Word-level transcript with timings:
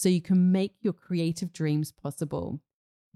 so 0.00 0.08
you 0.08 0.22
can 0.22 0.50
make 0.50 0.76
your 0.80 0.94
creative 0.94 1.52
dreams 1.52 1.92
possible. 1.92 2.58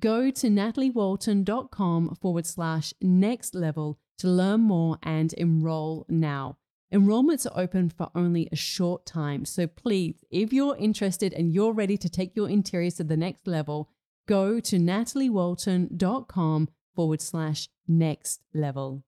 Go 0.00 0.30
to 0.30 0.48
nataliewalton.com 0.48 2.18
forward 2.20 2.44
slash 2.44 2.92
next 3.00 3.54
level 3.54 3.98
to 4.18 4.28
learn 4.28 4.60
more 4.60 4.98
and 5.02 5.32
enroll 5.32 6.04
now. 6.10 6.58
Enrollments 6.92 7.46
are 7.46 7.58
open 7.58 7.88
for 7.88 8.10
only 8.14 8.50
a 8.52 8.56
short 8.56 9.06
time, 9.06 9.46
so 9.46 9.66
please, 9.66 10.16
if 10.30 10.52
you're 10.52 10.76
interested 10.76 11.32
and 11.32 11.54
you're 11.54 11.72
ready 11.72 11.96
to 11.96 12.10
take 12.10 12.36
your 12.36 12.50
interiors 12.50 12.96
to 12.96 13.04
the 13.04 13.16
next 13.16 13.46
level, 13.46 13.88
go 14.28 14.60
to 14.60 14.76
nataliewalton.com 14.76 16.68
forward 16.94 17.22
slash 17.22 17.68
next 17.88 18.42
level. 18.52 19.02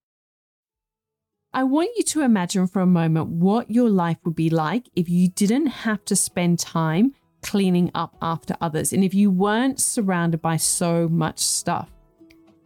I 1.52 1.64
want 1.64 1.90
you 1.96 2.04
to 2.04 2.22
imagine 2.22 2.68
for 2.68 2.80
a 2.80 2.86
moment 2.86 3.28
what 3.28 3.70
your 3.70 3.90
life 3.90 4.16
would 4.24 4.34
be 4.34 4.48
like 4.48 4.88
if 4.96 5.10
you 5.10 5.28
didn't 5.28 5.66
have 5.66 6.04
to 6.06 6.16
spend 6.16 6.58
time 6.58 7.14
cleaning 7.46 7.92
up 7.94 8.16
after 8.20 8.56
others, 8.60 8.92
and 8.92 9.04
if 9.04 9.14
you 9.14 9.30
weren't 9.30 9.80
surrounded 9.80 10.42
by 10.42 10.56
so 10.56 11.08
much 11.08 11.38
stuff, 11.38 11.88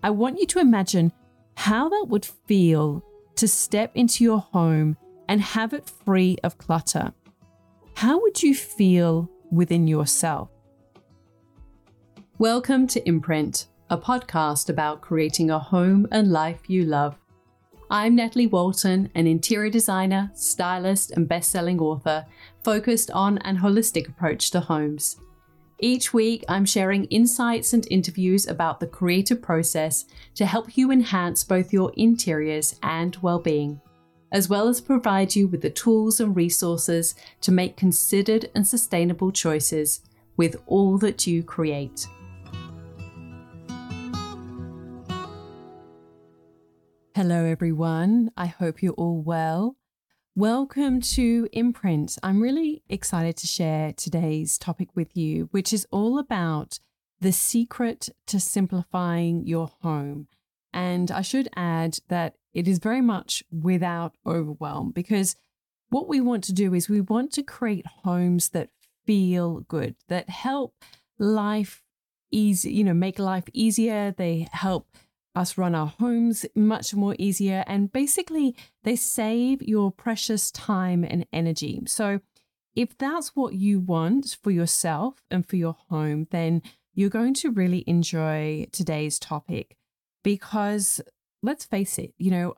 I 0.03 0.09
want 0.09 0.39
you 0.39 0.47
to 0.47 0.59
imagine 0.59 1.13
how 1.57 1.91
that 1.91 2.07
would 2.09 2.25
feel 2.25 3.05
to 3.37 3.47
step 3.47 3.93
into 3.95 4.25
your 4.25 4.39
home 4.41 4.97
and 5.29 5.43
have 5.43 5.75
it 5.75 5.89
free 5.89 6.39
of 6.43 6.57
clutter. 6.57 7.13
How 7.95 8.19
would 8.23 8.43
you 8.43 8.55
feel 8.55 9.31
within 9.53 9.87
yourself? 9.87 10.49
Welcome 12.39 12.87
to 12.89 13.07
Imprint, 13.07 13.67
a 13.91 13.99
podcast 13.99 14.71
about 14.71 15.03
creating 15.03 15.51
a 15.51 15.59
home 15.59 16.09
and 16.11 16.33
life 16.33 16.71
you 16.71 16.85
love. 16.85 17.20
I'm 17.93 18.15
Natalie 18.15 18.47
Walton, 18.47 19.11
an 19.17 19.27
interior 19.27 19.69
designer, 19.69 20.31
stylist, 20.33 21.11
and 21.11 21.27
best 21.27 21.51
selling 21.51 21.81
author 21.81 22.25
focused 22.63 23.11
on 23.11 23.39
an 23.39 23.59
holistic 23.59 24.09
approach 24.09 24.53
to 24.53 24.61
homes. 24.61 25.17
Each 25.81 26.15
week, 26.15 26.45
I'm 26.49 26.65
sharing 26.65 27.07
insights 27.07 27.73
and 27.73 27.85
interviews 27.91 28.47
about 28.47 28.79
the 28.79 28.87
creative 28.87 29.43
process 29.43 30.05
to 30.37 30.47
help 30.47 30.77
you 30.77 30.93
enhance 30.93 31.43
both 31.43 31.73
your 31.73 31.93
interiors 31.97 32.79
and 32.85 33.17
well 33.23 33.41
being, 33.41 33.81
as 34.31 34.49
well 34.49 34.69
as 34.69 34.81
provide 34.81 35.35
you 35.35 35.49
with 35.49 35.61
the 35.61 35.71
tools 35.71 36.21
and 36.21 36.37
resources 36.37 37.17
to 37.41 37.51
make 37.51 37.77
considered 37.77 38.49
and 38.55 38.69
sustainable 38.69 39.33
choices 39.33 40.03
with 40.37 40.63
all 40.67 40.97
that 40.99 41.27
you 41.27 41.43
create. 41.43 42.07
Hello, 47.23 47.45
everyone. 47.45 48.31
I 48.35 48.47
hope 48.47 48.83
you're 48.83 48.95
all 48.95 49.21
well. 49.21 49.77
Welcome 50.35 51.03
to 51.03 51.51
Imprint. 51.53 52.17
I'm 52.23 52.41
really 52.41 52.83
excited 52.89 53.37
to 53.37 53.47
share 53.47 53.93
today's 53.93 54.57
topic 54.57 54.89
with 54.97 55.15
you, 55.15 55.51
which 55.51 55.75
is 55.75 55.87
all 55.91 56.19
about 56.19 56.79
the 57.21 57.31
secret 57.31 58.09
to 58.29 58.41
simplifying 58.41 59.47
your 59.47 59.71
home. 59.83 60.29
And 60.73 61.11
I 61.11 61.21
should 61.21 61.51
add 61.55 61.99
that 62.09 62.37
it 62.55 62.67
is 62.67 62.79
very 62.79 63.03
much 63.03 63.45
without 63.53 64.15
overwhelm 64.25 64.91
because 64.91 65.37
what 65.91 66.09
we 66.09 66.23
want 66.23 66.43
to 66.45 66.55
do 66.55 66.73
is 66.73 66.89
we 66.89 67.03
want 67.03 67.33
to 67.33 67.43
create 67.43 67.85
homes 68.03 68.49
that 68.49 68.71
feel 69.05 69.61
good, 69.69 69.95
that 70.09 70.31
help 70.31 70.75
life 71.19 71.83
easy, 72.31 72.73
you 72.73 72.83
know, 72.83 72.95
make 72.95 73.19
life 73.19 73.45
easier. 73.53 74.11
They 74.11 74.49
help 74.53 74.89
us 75.35 75.57
run 75.57 75.75
our 75.75 75.87
homes 75.87 76.45
much 76.55 76.95
more 76.95 77.15
easier. 77.19 77.65
And 77.67 77.93
basically, 77.93 78.57
they 78.85 78.97
save 78.97 79.63
your 79.63 79.91
precious 79.93 80.51
time 80.51 81.05
and 81.05 81.27
energy. 81.33 81.83
So, 81.87 82.21
if 82.77 82.97
that's 82.97 83.35
what 83.35 83.55
you 83.55 83.81
want 83.81 84.37
for 84.43 84.51
yourself 84.51 85.23
and 85.31 85.47
for 85.47 85.57
your 85.57 85.77
home, 85.89 86.29
then 86.31 86.63
you're 86.95 87.11
going 87.11 87.35
to 87.35 87.51
really 87.51 87.85
enjoy 87.87 88.67
today's 88.73 89.19
topic 89.19 89.77
because 90.23 91.01
let's 91.43 91.65
face 91.65 91.99
it, 91.99 92.15
you 92.17 92.31
know, 92.31 92.55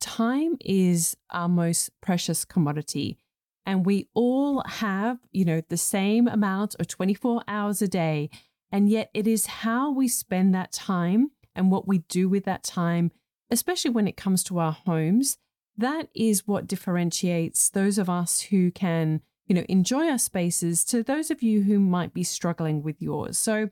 time 0.00 0.56
is 0.60 1.16
our 1.30 1.48
most 1.48 1.90
precious 2.00 2.44
commodity. 2.44 3.18
And 3.66 3.86
we 3.86 4.08
all 4.12 4.62
have, 4.66 5.18
you 5.32 5.44
know, 5.44 5.62
the 5.68 5.76
same 5.76 6.28
amount 6.28 6.74
of 6.78 6.86
24 6.86 7.42
hours 7.48 7.80
a 7.80 7.88
day. 7.88 8.28
And 8.70 8.90
yet 8.90 9.10
it 9.14 9.26
is 9.26 9.46
how 9.46 9.92
we 9.92 10.08
spend 10.08 10.54
that 10.54 10.72
time 10.72 11.30
and 11.54 11.70
what 11.70 11.86
we 11.86 11.98
do 11.98 12.28
with 12.28 12.44
that 12.44 12.62
time, 12.62 13.12
especially 13.50 13.90
when 13.90 14.08
it 14.08 14.16
comes 14.16 14.42
to 14.44 14.58
our 14.58 14.72
homes, 14.72 15.38
that 15.76 16.08
is 16.14 16.46
what 16.46 16.66
differentiates 16.66 17.70
those 17.70 17.98
of 17.98 18.08
us 18.08 18.42
who 18.42 18.70
can, 18.70 19.20
you 19.46 19.54
know, 19.54 19.64
enjoy 19.68 20.08
our 20.08 20.18
spaces 20.18 20.84
to 20.86 21.02
those 21.02 21.30
of 21.30 21.42
you 21.42 21.62
who 21.62 21.78
might 21.78 22.14
be 22.14 22.22
struggling 22.22 22.82
with 22.82 23.00
yours. 23.00 23.38
So 23.38 23.70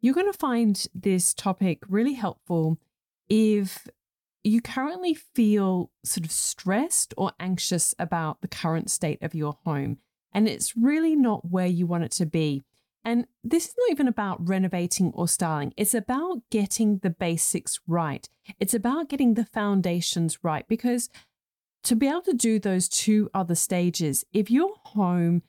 you're 0.00 0.14
going 0.14 0.30
to 0.30 0.38
find 0.38 0.86
this 0.94 1.32
topic 1.34 1.82
really 1.88 2.14
helpful 2.14 2.78
if 3.28 3.88
you 4.42 4.60
currently 4.60 5.14
feel 5.14 5.90
sort 6.04 6.26
of 6.26 6.30
stressed 6.30 7.14
or 7.16 7.32
anxious 7.40 7.94
about 7.98 8.42
the 8.42 8.48
current 8.48 8.90
state 8.90 9.22
of 9.22 9.34
your 9.34 9.58
home, 9.64 9.96
and 10.32 10.46
it's 10.46 10.76
really 10.76 11.16
not 11.16 11.50
where 11.50 11.66
you 11.66 11.86
want 11.86 12.04
it 12.04 12.10
to 12.10 12.26
be. 12.26 12.62
And 13.04 13.26
this 13.42 13.68
is 13.68 13.74
not 13.76 13.90
even 13.90 14.08
about 14.08 14.48
renovating 14.48 15.12
or 15.14 15.28
styling. 15.28 15.74
It's 15.76 15.94
about 15.94 16.42
getting 16.50 16.98
the 16.98 17.10
basics 17.10 17.78
right. 17.86 18.28
It's 18.58 18.74
about 18.74 19.08
getting 19.08 19.34
the 19.34 19.44
foundations 19.44 20.38
right 20.42 20.66
because 20.68 21.10
to 21.84 21.94
be 21.94 22.08
able 22.08 22.22
to 22.22 22.32
do 22.32 22.58
those 22.58 22.88
two 22.88 23.30
other 23.34 23.54
stages, 23.54 24.24
if 24.32 24.50
your 24.50 24.74
home 24.84 25.42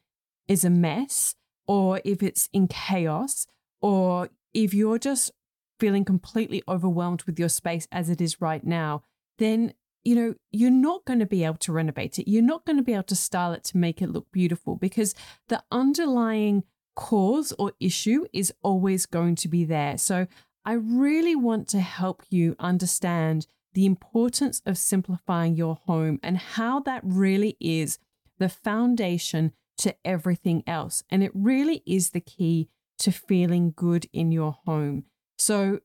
is 0.48 0.66
a 0.66 0.70
mess 0.70 1.36
or 1.66 2.02
if 2.04 2.22
it's 2.22 2.50
in 2.52 2.68
chaos 2.68 3.48
or 3.82 4.30
if 4.54 4.74
you're 4.74 5.00
just 5.00 5.32
feeling 5.80 6.04
completely 6.06 6.62
overwhelmed 6.68 7.24
with 7.24 7.40
your 7.40 7.50
space 7.50 7.88
as 7.92 8.10
it 8.10 8.20
is 8.20 8.42
right 8.42 8.66
now, 8.66 9.02
then 9.38 9.74
you 10.04 10.14
know, 10.14 10.36
you're 10.52 10.70
not 10.70 11.04
going 11.06 11.18
to 11.20 11.26
be 11.26 11.44
able 11.44 11.58
to 11.58 11.72
renovate 11.72 12.20
it. 12.20 12.30
You're 12.30 12.44
not 12.44 12.64
going 12.64 12.78
to 12.78 12.84
be 12.84 12.94
able 12.94 13.04
to 13.04 13.16
style 13.16 13.54
it 13.54 13.64
to 13.66 13.78
make 13.78 14.04
it 14.04 14.12
look 14.12 14.32
beautiful 14.32 14.76
because 14.76 15.16
the 15.48 15.64
underlying 15.72 16.64
cause 16.96 17.54
or 17.60 17.74
issue 17.80 18.26
is 18.34 18.54
always 18.64 19.06
going 19.06 19.36
to 19.36 19.48
be 19.48 19.66
there. 19.66 19.98
So, 19.98 20.28
I 20.68 20.74
really 20.74 21.36
want 21.36 21.68
to 21.70 21.80
help 21.80 22.24
you 22.32 22.56
understand 22.58 23.46
the 23.74 23.86
importance 23.86 24.62
of 24.66 24.78
simplifying 24.78 25.56
your 25.56 25.76
home 25.86 26.20
and 26.24 26.38
how 26.38 26.80
that 26.80 27.02
really 27.04 27.56
is 27.60 28.00
the 28.40 28.50
foundation 28.50 29.52
to 29.78 29.96
everything 30.04 30.64
else. 30.66 31.04
And 31.10 31.22
it 31.22 31.32
really 31.34 31.84
is 31.86 32.12
the 32.12 32.22
key 32.22 32.70
to 33.00 33.12
feeling 33.12 33.74
good 33.76 34.08
in 34.14 34.32
your 34.32 34.58
home. 34.66 35.04
So 35.38 35.82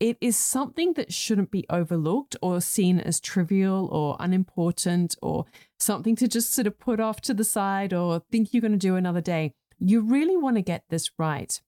it 0.00 0.16
is 0.20 0.36
something 0.36 0.94
that 0.94 1.12
shouldn't 1.12 1.50
be 1.50 1.66
overlooked 1.70 2.34
or 2.42 2.60
seen 2.60 2.98
as 2.98 3.20
trivial 3.20 3.86
or 3.92 4.16
unimportant 4.18 5.14
or 5.22 5.44
something 5.78 6.16
to 6.16 6.26
just 6.26 6.52
sort 6.52 6.66
of 6.66 6.78
put 6.78 7.00
off 7.00 7.20
to 7.22 7.34
the 7.34 7.44
side 7.44 7.92
or 7.92 8.22
think 8.30 8.52
you're 8.52 8.62
going 8.62 8.72
to 8.72 8.78
do 8.78 8.96
another 8.96 9.20
day. 9.20 9.52
You 9.80 10.00
really 10.02 10.36
want 10.36 10.56
to 10.56 10.62
get 10.62 10.84
this 10.88 11.10
right. 11.18 11.60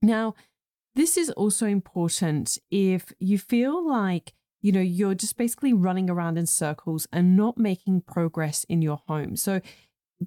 Now, 0.00 0.34
this 0.94 1.16
is 1.16 1.30
also 1.30 1.66
important 1.66 2.58
if 2.70 3.12
you 3.18 3.38
feel 3.38 3.86
like 3.86 4.32
you 4.62 4.72
know 4.72 4.80
you're 4.80 5.14
just 5.14 5.36
basically 5.36 5.72
running 5.72 6.10
around 6.10 6.36
in 6.36 6.46
circles 6.46 7.06
and 7.12 7.36
not 7.36 7.58
making 7.58 8.02
progress 8.02 8.64
in 8.64 8.82
your 8.82 9.00
home. 9.06 9.36
So 9.36 9.60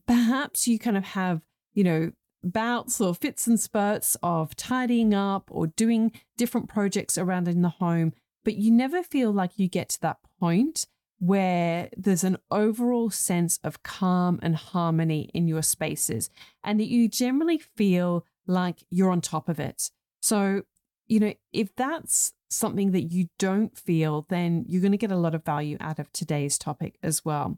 perhaps 0.08 0.68
you 0.68 0.80
kind 0.80 0.98
of 0.98 1.04
have, 1.04 1.42
you 1.74 1.84
know, 1.84 2.12
bouts 2.44 3.00
or 3.00 3.14
fits 3.16 3.48
and 3.48 3.60
spurts 3.60 4.18
of 4.22 4.56
tidying 4.56 5.14
up 5.14 5.50
or 5.52 5.68
doing 5.68 6.12
different 6.38 6.68
projects 6.68 7.18
around 7.18 7.48
in 7.48 7.62
the 7.62 7.70
home, 7.70 8.14
but 8.44 8.56
you 8.56 8.72
never 8.72 9.04
feel 9.04 9.32
like 9.32 9.58
you 9.58 9.68
get 9.68 9.90
to 9.90 10.02
that 10.02 10.18
point 10.40 10.88
where 11.24 11.88
there's 11.96 12.26
an 12.26 12.36
overall 12.52 13.10
sense 13.10 13.58
of 13.64 13.82
calm 13.82 14.38
and 14.44 14.58
harmony 14.58 15.30
in 15.34 15.48
your 15.48 15.62
spaces 15.62 16.30
and 16.66 16.82
that 16.82 16.90
you 16.90 17.08
generally 17.08 17.58
feel 17.58 18.26
like 18.46 18.84
you're 18.90 19.10
on 19.10 19.22
top 19.22 19.48
of 19.48 19.58
it. 19.58 19.90
So, 20.22 20.64
you 21.08 21.22
know, 21.22 21.34
if 21.54 21.74
that's 21.78 22.34
something 22.50 22.92
that 22.92 23.04
you 23.04 23.30
don't 23.40 23.78
feel, 23.78 24.26
then 24.28 24.66
you're 24.68 24.82
going 24.82 24.92
to 24.92 24.98
get 24.98 25.14
a 25.14 25.18
lot 25.18 25.34
of 25.34 25.46
value 25.46 25.78
out 25.80 25.98
of 25.98 26.12
today's 26.12 26.58
topic 26.58 26.98
as 27.02 27.24
well. 27.24 27.58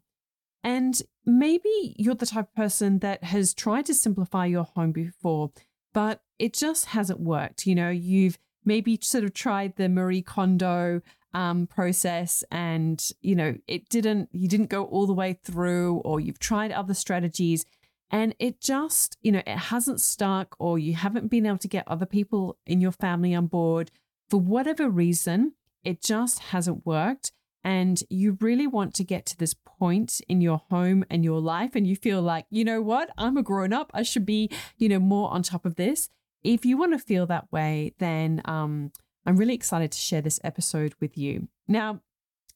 And 0.64 1.02
maybe 1.26 1.96
you're 1.98 2.14
the 2.14 2.28
type 2.28 2.50
of 2.50 2.56
person 2.56 3.00
that 3.00 3.24
has 3.24 3.56
tried 3.56 3.88
to 3.88 3.96
simplify 3.96 4.46
your 4.46 4.66
home 4.66 4.92
before, 4.92 5.50
but 5.92 6.22
it 6.38 6.54
just 6.54 6.86
hasn't 6.86 7.20
worked. 7.20 7.66
You 7.66 7.74
know, 7.74 7.90
you've 7.90 8.38
maybe 8.64 9.00
sort 9.02 9.24
of 9.24 9.34
tried 9.34 9.76
the 9.76 9.90
Marie 9.90 10.22
Kondo 10.22 11.02
um, 11.36 11.68
process 11.68 12.44
and, 12.50 13.12
you 13.22 13.36
know, 13.36 13.56
it 13.68 13.90
didn't, 13.90 14.30
you 14.32 14.48
didn't 14.48 14.70
go 14.70 14.86
all 14.86 15.06
the 15.06 15.14
way 15.14 15.38
through, 15.44 15.98
or 15.98 16.20
you've 16.20 16.40
tried 16.40 16.72
other 16.72 16.96
strategies 16.96 17.66
and 18.10 18.34
it 18.40 18.62
just, 18.62 19.18
you 19.22 19.32
know, 19.32 19.44
it 19.46 19.58
hasn't 19.58 20.00
stuck, 20.00 20.56
or 20.60 20.80
you 20.80 20.94
haven't 20.94 21.30
been 21.30 21.46
able 21.46 21.58
to 21.58 21.68
get 21.68 21.88
other 21.88 22.06
people 22.06 22.58
in 22.66 22.80
your 22.82 22.92
family 22.92 23.36
on 23.36 23.48
board. 23.48 23.92
For 24.30 24.40
whatever 24.40 24.90
reason. 24.90 25.54
It 25.86 26.02
just 26.02 26.40
hasn't 26.40 26.86
worked 26.86 27.32
and 27.64 28.02
you 28.10 28.38
really 28.42 28.68
want 28.68 28.94
to 28.96 29.04
get 29.04 29.26
to 29.28 29.38
this 29.38 29.54
point 29.54 30.20
in 30.28 30.42
your 30.42 30.62
home 30.72 31.06
and 31.12 31.24
your 31.24 31.40
life 31.40 31.76
and 31.76 31.86
you 31.86 31.96
feel 31.96 32.22
like 32.22 32.46
you 32.50 32.66
know 32.66 32.82
what? 32.82 33.12
I'm 33.18 33.38
a 33.38 33.44
grown 33.44 33.72
up. 33.72 33.92
I 33.94 34.02
should 34.02 34.26
be 34.26 34.50
you 34.78 34.90
know 34.90 35.00
more 35.00 35.30
on 35.32 35.44
top 35.44 35.64
of 35.64 35.76
this. 35.76 36.10
If 36.44 36.66
you 36.66 36.76
want 36.76 36.94
to 36.94 37.00
feel 37.00 37.28
that 37.28 37.52
way 37.52 37.94
then 38.00 38.42
um, 38.46 38.92
i'm 39.26 39.38
really 39.38 39.54
excited 39.54 39.92
to 39.92 39.98
share 39.98 40.22
this 40.22 40.40
episode 40.44 40.94
with 41.00 41.18
you 41.18 41.48
now 41.68 42.00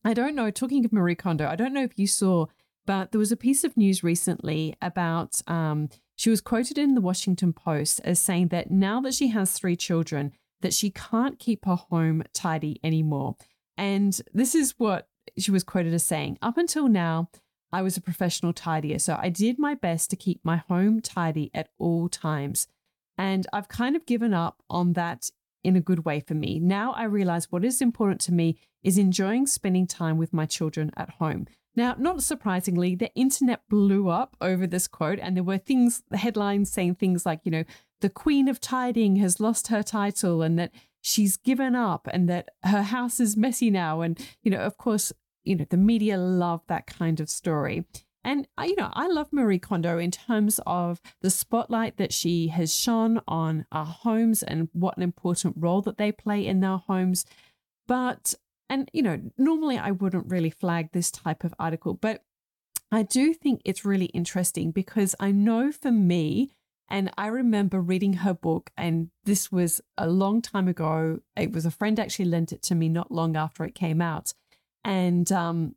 i 0.04 0.13
don't 0.13 0.36
know 0.36 0.51
talking 0.51 0.83
of 0.86 0.94
marie 0.94 1.16
kondo 1.16 1.48
i 1.48 1.56
don't 1.56 1.74
know 1.74 1.83
if 1.83 1.98
you 1.98 2.07
saw 2.07 2.45
but 2.86 3.12
there 3.12 3.19
was 3.19 3.31
a 3.31 3.38
piece 3.38 3.63
of 3.63 3.77
news 3.77 4.04
recently 4.04 4.75
about 4.81 5.42
um, 5.45 5.89
she 6.16 6.30
was 6.30 6.42
quoted 6.42 6.77
in 6.77 6.95
the 6.95 7.01
washington 7.01 7.54
post 7.54 8.01
as 8.04 8.19
saying 8.19 8.48
that 8.50 8.71
now 8.71 9.00
that 9.01 9.13
she 9.13 9.27
has 9.27 9.51
three 9.51 9.75
children 9.75 10.31
that 10.62 10.74
she 10.74 10.89
can't 10.89 11.39
keep 11.39 11.66
her 11.66 11.75
home 11.75 12.24
tidy 12.33 12.80
anymore 12.83 13.36
and 13.77 14.21
this 14.33 14.56
is 14.56 14.75
what 14.77 15.07
she 15.38 15.51
was 15.51 15.63
quoted 15.63 15.94
as 15.94 16.04
saying 16.04 16.38
Up 16.42 16.57
until 16.57 16.88
now, 16.88 17.30
I 17.71 17.81
was 17.81 17.98
a 17.98 18.01
professional 18.01 18.51
tidier, 18.51 19.00
so 19.00 19.18
I 19.19 19.30
did 19.30 19.60
my 19.60 19.75
best 19.75 20.10
to 20.10 20.16
keep 20.16 20.42
my 20.44 20.57
home 20.57 21.01
tidy 21.01 21.51
at 21.54 21.69
all 21.77 22.10
times. 22.10 22.68
And 23.18 23.45
I've 23.54 23.68
kind 23.68 23.95
of 23.95 24.06
given 24.06 24.33
up 24.33 24.63
on 24.69 24.94
that 24.94 25.30
in 25.63 25.75
a 25.75 25.81
good 25.81 26.06
way 26.06 26.19
for 26.19 26.33
me. 26.33 26.59
Now 26.59 26.94
I 26.94 27.03
realize 27.03 27.51
what 27.51 27.65
is 27.65 27.81
important 27.81 28.21
to 28.21 28.33
me 28.33 28.57
is 28.83 28.97
enjoying 28.97 29.47
spending 29.47 29.88
time 29.88 30.17
with 30.17 30.33
my 30.33 30.45
children 30.45 30.91
at 30.95 31.09
home. 31.11 31.47
Now, 31.75 31.95
not 31.97 32.23
surprisingly, 32.23 32.95
the 32.95 33.13
internet 33.13 33.61
blew 33.69 34.09
up 34.09 34.35
over 34.41 34.65
this 34.65 34.88
quote, 34.88 35.19
and 35.19 35.35
there 35.35 35.44
were 35.44 35.57
things, 35.57 36.01
headlines 36.11 36.71
saying 36.71 36.95
things 36.95 37.25
like, 37.25 37.41
you 37.44 37.51
know, 37.51 37.63
the 38.01 38.09
Queen 38.09 38.47
of 38.47 38.59
Tidying 38.59 39.17
has 39.17 39.39
lost 39.39 39.67
her 39.67 39.83
title, 39.83 40.41
and 40.41 40.57
that 40.57 40.71
she's 41.01 41.38
given 41.38 41.75
up 41.75 42.07
and 42.11 42.27
that 42.27 42.50
her 42.63 42.81
house 42.81 43.19
is 43.19 43.38
messy 43.38 43.69
now. 43.69 44.01
And, 44.01 44.19
you 44.41 44.51
know, 44.51 44.59
of 44.59 44.77
course, 44.77 45.13
you 45.44 45.56
know, 45.56 45.65
the 45.69 45.77
media 45.77 46.17
love 46.17 46.61
that 46.67 46.85
kind 46.88 47.19
of 47.19 47.29
story. 47.29 47.85
And, 48.24 48.48
you 48.62 48.75
know, 48.75 48.89
I 48.94 49.07
love 49.07 49.31
Marie 49.31 49.60
Kondo 49.60 49.98
in 49.98 50.12
terms 50.12 50.60
of 50.66 51.01
the 51.21 51.30
spotlight 51.30 51.98
that 51.98 52.13
she 52.13 52.50
has 52.50 52.75
shone 52.75 53.21
on 53.27 53.66
our 53.71 53.86
homes 53.86 54.44
and 54.44 54.68
what 54.74 54.98
an 54.98 55.04
important 55.04 55.56
role 55.57 55.81
that 55.83 55.98
they 55.98 56.12
play 56.12 56.45
in 56.45 56.63
our 56.63 56.80
homes. 56.80 57.25
But, 57.88 58.33
and, 58.69 58.89
you 58.94 59.01
know, 59.01 59.21
normally 59.38 59.77
I 59.77 59.92
wouldn't 59.92 60.30
really 60.30 60.50
flag 60.50 60.92
this 60.92 61.12
type 61.12 61.44
of 61.44 61.54
article, 61.57 61.94
but 61.94 62.24
I 62.92 63.04
do 63.04 63.33
think 63.33 63.61
it's 63.64 63.85
really 63.85 64.07
interesting 64.07 64.71
because 64.71 65.16
I 65.19 65.31
know 65.31 65.71
for 65.71 65.92
me, 65.92 66.52
and 66.90 67.11
I 67.18 67.28
remember 67.28 67.80
reading 67.80 68.14
her 68.14 68.33
book, 68.33 68.71
and 68.76 69.11
this 69.23 69.52
was 69.52 69.80
a 69.97 70.09
long 70.09 70.42
time 70.42 70.68
ago. 70.68 71.19
It 71.35 71.52
was 71.52 71.66
a 71.66 71.71
friend 71.71 71.99
actually 71.99 72.26
lent 72.26 72.52
it 72.52 72.64
to 72.64 72.76
me 72.76 72.90
not 72.90 73.11
long 73.11 73.38
after 73.38 73.64
it 73.64 73.76
came 73.76 74.02
out. 74.02 74.33
And, 74.83 75.31
um, 75.31 75.76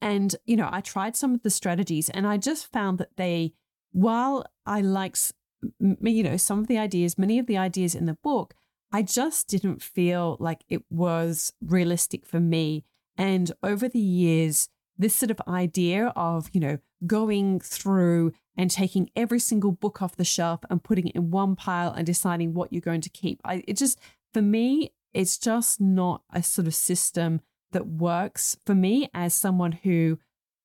and, 0.00 0.34
you 0.46 0.56
know, 0.56 0.68
I 0.70 0.80
tried 0.80 1.16
some 1.16 1.34
of 1.34 1.42
the 1.42 1.50
strategies 1.50 2.08
and 2.08 2.26
I 2.26 2.36
just 2.36 2.70
found 2.72 2.98
that 2.98 3.16
they, 3.16 3.52
while 3.92 4.44
I 4.66 4.80
liked, 4.80 5.32
you 5.80 6.22
know, 6.22 6.36
some 6.36 6.58
of 6.58 6.66
the 6.66 6.78
ideas, 6.78 7.18
many 7.18 7.38
of 7.38 7.46
the 7.46 7.58
ideas 7.58 7.94
in 7.94 8.06
the 8.06 8.18
book, 8.22 8.54
I 8.92 9.02
just 9.02 9.48
didn't 9.48 9.82
feel 9.82 10.36
like 10.40 10.64
it 10.68 10.82
was 10.90 11.52
realistic 11.60 12.24
for 12.26 12.40
me. 12.40 12.84
And 13.16 13.52
over 13.62 13.88
the 13.88 13.98
years, 13.98 14.68
this 14.96 15.14
sort 15.14 15.30
of 15.30 15.40
idea 15.46 16.12
of, 16.16 16.48
you 16.52 16.60
know, 16.60 16.78
going 17.06 17.60
through 17.60 18.32
and 18.56 18.70
taking 18.70 19.10
every 19.14 19.38
single 19.38 19.72
book 19.72 20.02
off 20.02 20.16
the 20.16 20.24
shelf 20.24 20.60
and 20.68 20.82
putting 20.82 21.08
it 21.08 21.14
in 21.14 21.30
one 21.30 21.54
pile 21.54 21.92
and 21.92 22.06
deciding 22.06 22.54
what 22.54 22.72
you're 22.72 22.80
going 22.80 23.00
to 23.02 23.10
keep. 23.10 23.40
I, 23.44 23.62
it 23.68 23.76
just, 23.76 24.00
for 24.32 24.42
me, 24.42 24.92
it's 25.14 25.38
just 25.38 25.80
not 25.80 26.22
a 26.32 26.42
sort 26.42 26.66
of 26.66 26.74
system 26.74 27.40
that 27.72 27.86
works 27.86 28.56
for 28.64 28.74
me 28.74 29.08
as 29.14 29.34
someone 29.34 29.72
who, 29.72 30.18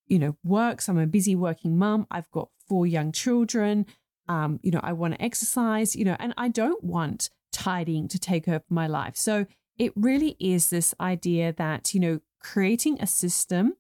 you 0.07 0.19
know, 0.19 0.37
works. 0.43 0.87
I'm 0.87 0.97
a 0.97 1.07
busy 1.07 1.35
working 1.35 1.77
mum. 1.77 2.07
I've 2.09 2.31
got 2.31 2.49
four 2.67 2.85
young 2.85 3.11
children. 3.11 3.85
Um, 4.27 4.59
you 4.63 4.71
know, 4.71 4.79
I 4.81 4.93
want 4.93 5.15
to 5.15 5.21
exercise, 5.21 5.95
you 5.95 6.05
know, 6.05 6.15
and 6.19 6.33
I 6.37 6.47
don't 6.47 6.83
want 6.83 7.29
tidying 7.51 8.07
to 8.09 8.19
take 8.19 8.47
over 8.47 8.63
my 8.69 8.87
life. 8.87 9.15
So 9.15 9.45
it 9.77 9.91
really 9.95 10.35
is 10.39 10.69
this 10.69 10.93
idea 10.99 11.53
that, 11.53 11.93
you 11.93 11.99
know, 11.99 12.19
creating 12.39 12.99
a 13.01 13.07
system 13.07 13.73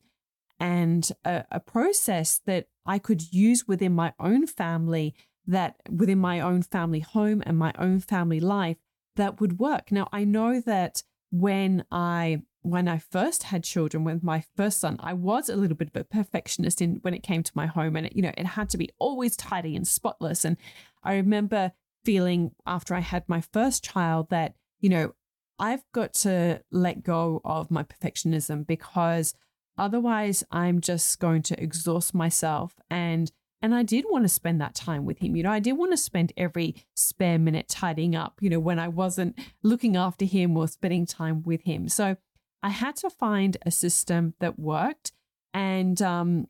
and 0.59 1.11
a, 1.25 1.45
a 1.51 1.59
process 1.59 2.41
that 2.45 2.67
I 2.85 2.99
could 2.99 3.33
use 3.33 3.67
within 3.67 3.93
my 3.93 4.13
own 4.19 4.47
family, 4.47 5.13
that 5.47 5.75
within 5.89 6.19
my 6.19 6.39
own 6.39 6.61
family 6.61 6.99
home 6.99 7.41
and 7.45 7.57
my 7.57 7.73
own 7.77 7.99
family 7.99 8.39
life 8.39 8.77
that 9.15 9.39
would 9.39 9.59
work. 9.59 9.91
Now, 9.91 10.07
I 10.11 10.23
know 10.23 10.59
that 10.61 11.03
when 11.31 11.85
I 11.91 12.43
when 12.63 12.87
I 12.87 12.97
first 12.97 13.43
had 13.43 13.63
children 13.63 14.03
with 14.03 14.23
my 14.23 14.43
first 14.55 14.79
son, 14.79 14.97
I 14.99 15.13
was 15.13 15.49
a 15.49 15.55
little 15.55 15.77
bit 15.77 15.89
of 15.93 16.01
a 16.01 16.03
perfectionist 16.03 16.81
in 16.81 16.95
when 17.01 17.13
it 17.13 17.23
came 17.23 17.43
to 17.43 17.51
my 17.55 17.67
home, 17.67 17.95
and 17.95 18.07
it, 18.07 18.15
you 18.15 18.21
know 18.21 18.33
it 18.37 18.45
had 18.45 18.69
to 18.71 18.77
be 18.77 18.89
always 18.99 19.35
tidy 19.35 19.75
and 19.75 19.87
spotless. 19.87 20.43
And 20.45 20.57
I 21.03 21.15
remember 21.15 21.73
feeling 22.03 22.51
after 22.65 22.95
I 22.95 22.99
had 22.99 23.27
my 23.27 23.41
first 23.41 23.83
child 23.83 24.29
that 24.29 24.55
you 24.79 24.89
know 24.89 25.13
I've 25.59 25.83
got 25.93 26.13
to 26.15 26.61
let 26.71 27.03
go 27.03 27.41
of 27.45 27.69
my 27.69 27.83
perfectionism 27.83 28.65
because 28.65 29.33
otherwise 29.77 30.43
I'm 30.51 30.81
just 30.81 31.19
going 31.19 31.41
to 31.43 31.61
exhaust 31.61 32.13
myself 32.13 32.75
and 32.89 33.31
and 33.61 33.73
I 33.73 33.83
did 33.83 34.03
want 34.09 34.25
to 34.25 34.29
spend 34.29 34.59
that 34.59 34.75
time 34.75 35.05
with 35.05 35.19
him. 35.19 35.37
You 35.37 35.43
know, 35.43 35.51
I 35.51 35.61
did 35.61 35.73
want 35.73 35.91
to 35.91 35.97
spend 35.97 36.33
every 36.35 36.75
spare 36.95 37.39
minute 37.39 37.69
tidying 37.69 38.13
up, 38.13 38.39
you 38.41 38.49
know, 38.49 38.59
when 38.59 38.77
I 38.77 38.89
wasn't 38.89 39.39
looking 39.63 39.95
after 39.95 40.25
him 40.25 40.57
or 40.57 40.67
spending 40.67 41.05
time 41.05 41.43
with 41.43 41.61
him. 41.61 41.87
So 41.87 42.17
I 42.63 42.69
had 42.69 42.95
to 42.97 43.09
find 43.09 43.57
a 43.65 43.71
system 43.71 44.33
that 44.39 44.57
worked. 44.57 45.11
And 45.53 46.01
um, 46.01 46.47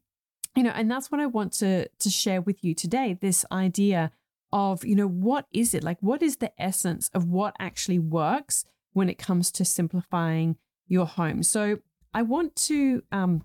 you 0.56 0.64
know, 0.64 0.70
and 0.70 0.90
that's 0.90 1.12
what 1.12 1.20
I 1.20 1.26
want 1.26 1.52
to 1.54 1.88
to 1.88 2.10
share 2.10 2.40
with 2.42 2.64
you 2.64 2.76
today, 2.76 3.18
this 3.20 3.44
idea 3.52 4.12
of, 4.52 4.86
you 4.86 4.96
know, 4.96 5.08
what 5.08 5.48
is 5.52 5.74
it? 5.74 5.84
Like 5.84 5.98
what 6.02 6.22
is 6.22 6.38
the 6.38 6.52
essence 6.62 7.10
of 7.14 7.28
what 7.28 7.56
actually 7.60 8.00
works 8.00 8.64
when 8.94 9.10
it 9.10 9.18
comes 9.18 9.52
to 9.54 9.66
simplifying 9.66 10.58
your 10.88 11.08
home? 11.08 11.42
So 11.42 11.80
I 12.14 12.22
want 12.22 12.56
to 12.68 13.04
um 13.12 13.44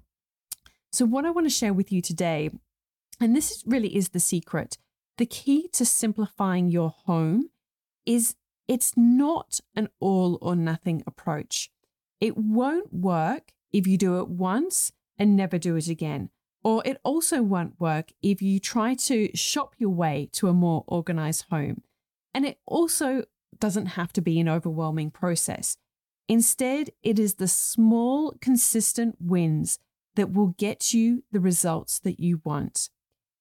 so 0.93 1.07
what 1.07 1.25
I 1.25 1.31
want 1.31 1.47
to 1.47 1.55
share 1.55 1.73
with 1.73 1.91
you 1.91 2.03
today 2.03 2.51
and 3.21 3.35
this 3.35 3.65
really 3.67 3.97
is 3.97 4.11
the 4.11 4.21
secret. 4.21 4.79
The 5.17 5.27
key 5.27 5.69
to 5.73 5.85
simplifying 5.85 6.69
your 6.69 6.91
home 6.91 7.51
is 8.07 8.37
it's 8.69 8.93
not 8.97 9.61
an 9.75 9.89
all 9.99 10.39
or 10.41 10.55
nothing 10.55 11.03
approach. 11.07 11.71
It 12.21 12.37
won't 12.37 12.93
work 12.93 13.53
if 13.73 13.87
you 13.87 13.97
do 13.97 14.21
it 14.21 14.29
once 14.29 14.93
and 15.19 15.37
never 15.37 15.59
do 15.59 15.77
it 15.77 15.89
again. 15.89 16.31
Or 16.65 16.83
it 16.85 16.99
also 17.05 17.43
won't 17.43 17.81
work 17.81 18.11
if 18.23 18.43
you 18.43 18.59
try 18.59 18.95
to 18.95 19.35
shop 19.37 19.75
your 19.79 19.91
way 19.91 20.29
to 20.33 20.49
a 20.49 20.53
more 20.53 20.85
organized 20.87 21.47
home. 21.51 21.83
And 22.35 22.45
it 22.45 22.59
also 22.67 23.25
doesn't 23.59 23.87
have 23.87 24.13
to 24.15 24.21
be 24.21 24.41
an 24.41 24.49
overwhelming 24.49 25.11
process. 25.11 25.77
Instead, 26.29 26.91
it 27.03 27.19
is 27.19 27.35
the 27.35 27.49
small, 27.49 28.37
consistent 28.41 29.17
wins 29.21 29.79
that 30.15 30.33
will 30.33 30.55
get 30.59 30.93
you 30.93 31.25
the 31.33 31.41
results 31.41 31.99
that 32.01 32.21
you 32.21 32.41
want. 32.45 32.91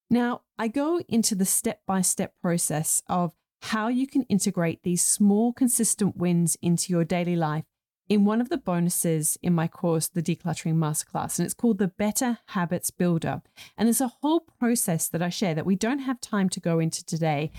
Now, 0.10 0.41
I 0.57 0.67
go 0.67 1.01
into 1.10 1.36
the 1.36 1.46
step 1.46 1.81
by 1.86 2.01
step 2.01 2.34
process 2.41 3.01
of 3.07 3.34
how 3.63 3.88
you 3.88 4.07
can 4.07 4.24
integrate 4.24 4.84
these 4.84 5.01
small, 5.01 5.51
consistent 5.51 6.15
wins 6.15 6.55
into 6.62 6.93
your 6.93 7.03
daily 7.03 7.36
life 7.36 7.65
in 8.10 8.26
one 8.26 8.42
of 8.42 8.50
the 8.50 8.58
bonuses 8.58 9.38
in 9.42 9.54
my 9.54 9.68
course, 9.68 10.08
the 10.08 10.22
Decluttering 10.22 10.76
Masterclass, 10.76 11.38
and 11.38 11.46
it's 11.46 11.54
called 11.54 11.78
the 11.78 11.88
Better 11.88 12.40
Habits 12.48 12.92
Builder. 12.92 13.42
And 13.78 13.88
there's 13.88 14.02
a 14.02 14.14
whole 14.22 14.42
process 14.60 15.08
that 15.10 15.22
I 15.22 15.30
share 15.30 15.56
that 15.56 15.66
we 15.66 15.76
don't 15.76 16.00
have 16.00 16.22
time 16.22 16.50
to 16.50 16.60
go 16.60 16.80
into 16.80 17.06
today. 17.06 17.52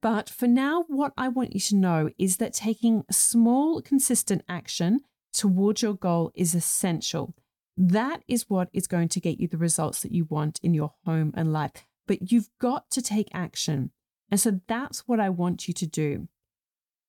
But 0.00 0.28
for 0.28 0.48
now, 0.48 0.84
what 0.88 1.12
I 1.16 1.28
want 1.28 1.54
you 1.54 1.60
to 1.60 1.76
know 1.76 2.10
is 2.18 2.38
that 2.38 2.54
taking 2.54 3.04
small, 3.10 3.80
consistent 3.80 4.42
action 4.48 5.00
towards 5.32 5.82
your 5.82 5.94
goal 5.94 6.32
is 6.34 6.54
essential. 6.54 7.34
That 7.76 8.22
is 8.26 8.50
what 8.50 8.68
is 8.72 8.86
going 8.86 9.08
to 9.10 9.20
get 9.20 9.40
you 9.40 9.48
the 9.48 9.56
results 9.56 10.02
that 10.02 10.12
you 10.12 10.24
want 10.24 10.58
in 10.62 10.74
your 10.74 10.92
home 11.04 11.32
and 11.36 11.52
life 11.52 11.86
but 12.06 12.32
you've 12.32 12.50
got 12.58 12.90
to 12.90 13.02
take 13.02 13.28
action. 13.32 13.90
And 14.30 14.40
so 14.40 14.60
that's 14.66 15.00
what 15.06 15.20
I 15.20 15.28
want 15.28 15.68
you 15.68 15.74
to 15.74 15.86
do. 15.86 16.28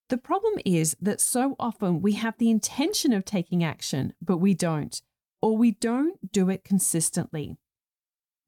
The 0.08 0.18
problem 0.18 0.54
is 0.64 0.96
that 1.00 1.20
so 1.20 1.56
often 1.58 2.02
we 2.02 2.12
have 2.12 2.36
the 2.38 2.50
intention 2.50 3.12
of 3.12 3.24
taking 3.24 3.64
action, 3.64 4.12
but 4.20 4.38
we 4.38 4.54
don't, 4.54 5.00
or 5.40 5.56
we 5.56 5.72
don't 5.72 6.32
do 6.32 6.50
it 6.50 6.64
consistently. 6.64 7.56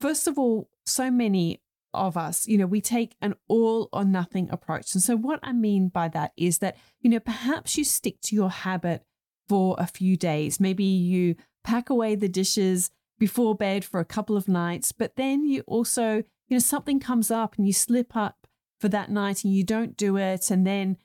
First 0.01 0.27
of 0.29 0.39
all, 0.39 0.69
so 0.85 1.11
many 1.11 1.63
of 1.95 2.17
us, 2.17 2.47
you 2.47 2.59
know, 2.59 2.67
we 2.67 2.83
take 2.83 3.17
an 3.23 3.35
all 3.49 3.89
or 3.93 4.05
nothing 4.05 4.51
approach. 4.51 4.95
And 4.95 5.03
so, 5.03 5.17
what 5.17 5.41
I 5.43 5.53
mean 5.53 5.89
by 5.89 6.09
that 6.09 6.33
is 6.37 6.59
that, 6.59 6.77
you 7.01 7.09
know, 7.09 7.21
perhaps 7.21 7.79
you 7.79 7.85
stick 7.85 8.21
to 8.23 8.37
your 8.37 8.51
habit 8.51 9.03
for 9.49 9.77
a 9.79 9.87
few 9.87 10.17
days. 10.17 10.61
Maybe 10.61 10.85
you 10.85 11.37
pack 11.65 11.89
away 11.89 12.15
the 12.17 12.29
dishes 12.29 12.91
before 13.19 13.55
bed 13.55 13.83
for 13.83 13.99
a 13.99 14.05
couple 14.05 14.37
of 14.37 14.47
nights, 14.47 14.93
but 14.93 15.17
then 15.17 15.47
you 15.47 15.63
also 15.67 16.23
you 16.49 16.55
know, 16.55 16.59
something 16.61 17.01
comes 17.01 17.31
up 17.31 17.57
and 17.57 17.67
you 17.67 17.73
slip 17.73 18.17
up 18.17 18.47
for 18.81 18.89
that 18.89 19.11
night 19.11 19.45
and 19.45 19.55
you 19.55 19.65
don't 19.65 19.97
do 19.97 20.17
it. 20.17 20.51
And 20.51 20.67
then 20.67 20.97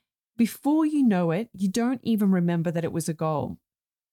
before 0.41 0.87
you 0.87 1.03
know 1.03 1.29
it, 1.29 1.51
you 1.53 1.69
don't 1.69 2.01
even 2.01 2.31
remember 2.31 2.71
that 2.71 2.83
it 2.83 2.91
was 2.91 3.07
a 3.07 3.13
goal. 3.13 3.59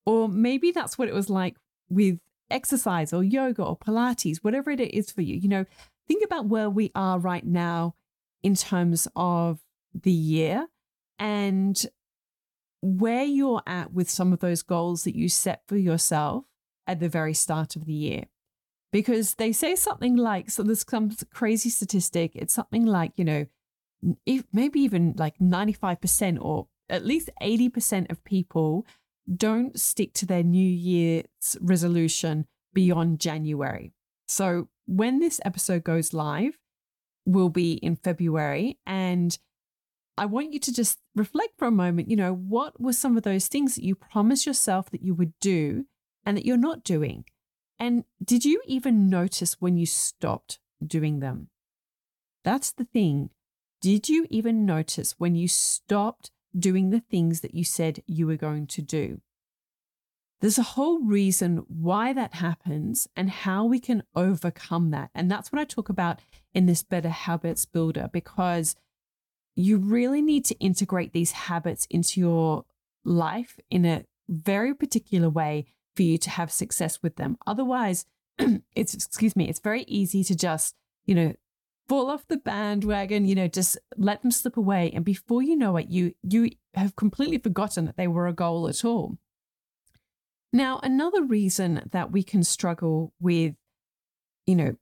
Or 0.05 0.29
maybe 0.29 0.73
that's 0.73 0.99
what 0.99 1.09
it 1.09 1.15
was 1.15 1.31
like 1.31 1.57
with 1.89 2.19
exercise 2.51 3.15
or 3.15 3.25
yoga 3.25 3.63
or 3.63 3.79
Pilates, 3.79 4.37
whatever 4.45 4.71
it 4.71 4.79
is 4.79 5.11
for 5.11 5.23
you. 5.23 5.37
You 5.37 5.49
know, 5.49 5.65
think 6.07 6.23
about 6.23 6.45
where 6.45 6.69
we 6.69 6.93
are 6.95 7.19
right 7.19 7.47
now 7.47 7.95
in 8.43 8.55
terms 8.55 9.09
of 9.17 9.61
the 9.95 10.13
year 10.13 10.67
and 11.19 11.83
where 12.83 13.25
you're 13.25 13.63
at 13.67 13.95
with 13.95 14.11
some 14.11 14.35
of 14.35 14.41
those 14.41 14.61
goals 14.61 15.05
that 15.05 15.17
you 15.17 15.31
set 15.31 15.63
for 15.67 15.79
yourself 15.79 16.45
at 16.87 17.01
the 17.01 17.09
very 17.09 17.33
start 17.33 17.75
of 17.75 17.87
the 17.87 17.95
year 17.95 18.25
because 18.93 19.37
they 19.37 19.53
say 19.53 19.75
something 19.75 20.15
like 20.15 20.51
so 20.51 20.63
there's 20.63 20.85
some 20.87 21.11
crazy 21.33 21.71
statistic 21.71 22.33
it's 22.35 22.55
something 22.55 22.87
like 22.87 23.13
you 23.17 23.25
know 23.25 23.47
if 24.27 24.45
maybe 24.53 24.81
even 24.81 25.15
like 25.17 25.39
95% 25.39 26.39
or 26.41 26.69
at 26.89 27.05
least 27.05 27.31
80% 27.43 28.11
of 28.11 28.25
people 28.25 28.87
don't 29.35 29.79
stick 29.79 30.15
to 30.15 30.27
their 30.27 30.43
new 30.43 30.71
year's 30.71 31.57
resolution 31.61 32.47
beyond 32.73 33.21
january 33.21 33.93
so 34.27 34.69
when 34.87 35.19
this 35.19 35.41
episode 35.45 35.85
goes 35.85 36.15
live 36.15 36.59
will 37.27 37.51
be 37.51 37.75
in 37.75 37.97
february 37.97 38.79
and 38.87 39.39
I 40.19 40.27
want 40.27 40.53
you 40.53 40.59
to 40.59 40.73
just 40.73 40.99
reflect 41.15 41.53
for 41.57 41.69
a 41.69 41.71
moment, 41.71 42.11
you 42.11 42.17
know, 42.17 42.35
what 42.35 42.81
were 42.81 42.93
some 42.93 43.17
of 43.17 43.23
those 43.23 43.47
things 43.47 43.77
that 43.77 43.85
you 43.85 43.95
promised 43.95 44.47
yourself 44.47 44.91
that 44.91 45.03
you 45.03 45.15
would 45.15 45.33
do 45.41 45.87
and 46.27 46.37
that 46.37 46.45
you're 46.45 46.57
not 46.57 46.83
doing? 46.83 47.25
And 47.79 48.05
did 48.23 48.45
you 48.45 48.61
even 48.67 49.09
notice 49.09 49.61
when 49.61 49.77
you 49.77 49.87
stopped 49.87 50.59
doing 50.85 51.21
them? 51.21 51.49
That's 52.43 52.73
the 52.73 52.85
thing. 52.85 53.31
Did 53.81 54.09
you 54.09 54.27
even 54.31 54.67
notice 54.67 55.15
when 55.19 55.35
you 55.35 55.49
stopped 55.49 56.31
doing 56.59 56.91
the 56.91 57.01
things 57.01 57.41
that 57.41 57.55
you 57.55 57.65
said 57.65 58.03
you 58.07 58.27
were 58.27 58.37
going 58.37 58.67
to 58.69 58.83
do? 58.83 59.21
There's 60.41 60.59
a 60.59 60.63
whole 60.63 61.01
reason 61.01 61.65
why 61.69 62.13
that 62.13 62.35
happens 62.35 63.09
and 63.17 63.29
how 63.29 63.65
we 63.65 63.81
can 63.81 64.05
overcome 64.15 64.91
that. 64.91 65.11
And 65.15 65.31
that's 65.31 65.51
what 65.51 65.61
I 65.61 65.65
talk 65.65 65.89
about 65.89 66.21
in 66.55 66.67
this 66.67 66.83
Better 66.83 67.09
Habits 67.09 67.65
Builder 67.65 68.09
because 68.13 68.77
you 69.57 69.79
really 69.79 70.23
need 70.23 70.45
to 70.47 70.59
integrate 70.59 71.13
these 71.13 71.33
habits 71.33 71.87
into 71.91 72.21
your 72.21 72.65
life 73.05 73.59
in 73.71 73.85
a 73.85 74.05
very 74.29 74.75
particular 74.75 75.29
way 75.29 75.67
for 75.97 76.03
you 76.03 76.19
to 76.19 76.31
have 76.31 76.53
success 76.53 77.03
with 77.03 77.17
them. 77.17 77.37
Otherwise, 77.45 78.07
it's, 78.77 78.95
excuse 78.95 79.35
me, 79.35 79.49
it's 79.49 79.59
very 79.59 79.83
easy 79.83 80.23
to 80.23 80.37
just, 80.37 80.77
you 81.07 81.15
know, 81.17 81.35
fall 81.89 82.11
off 82.11 82.29
the 82.29 82.37
bandwagon, 82.37 83.25
you 83.25 83.35
know, 83.35 83.49
just 83.49 83.79
let 83.97 84.23
them 84.23 84.31
slip 84.31 84.57
away. 84.57 84.91
And 84.95 85.05
before 85.05 85.43
you 85.43 85.57
know 85.57 85.77
it, 85.77 85.89
you, 85.89 86.15
you 86.23 86.51
have 86.75 86.97
completely 86.97 87.39
forgotten 87.39 87.87
that 87.87 87.97
they 87.97 88.07
were 88.07 88.27
a 88.27 88.33
goal 88.33 88.69
at 88.69 88.85
all. 88.85 89.17
Now, 90.53 90.81
another 90.83 91.23
reason 91.23 91.89
that 91.91 92.13
we 92.13 92.23
can 92.23 92.43
struggle 92.43 93.13
with, 93.21 93.55
you 94.47 94.57
know, 94.57 94.77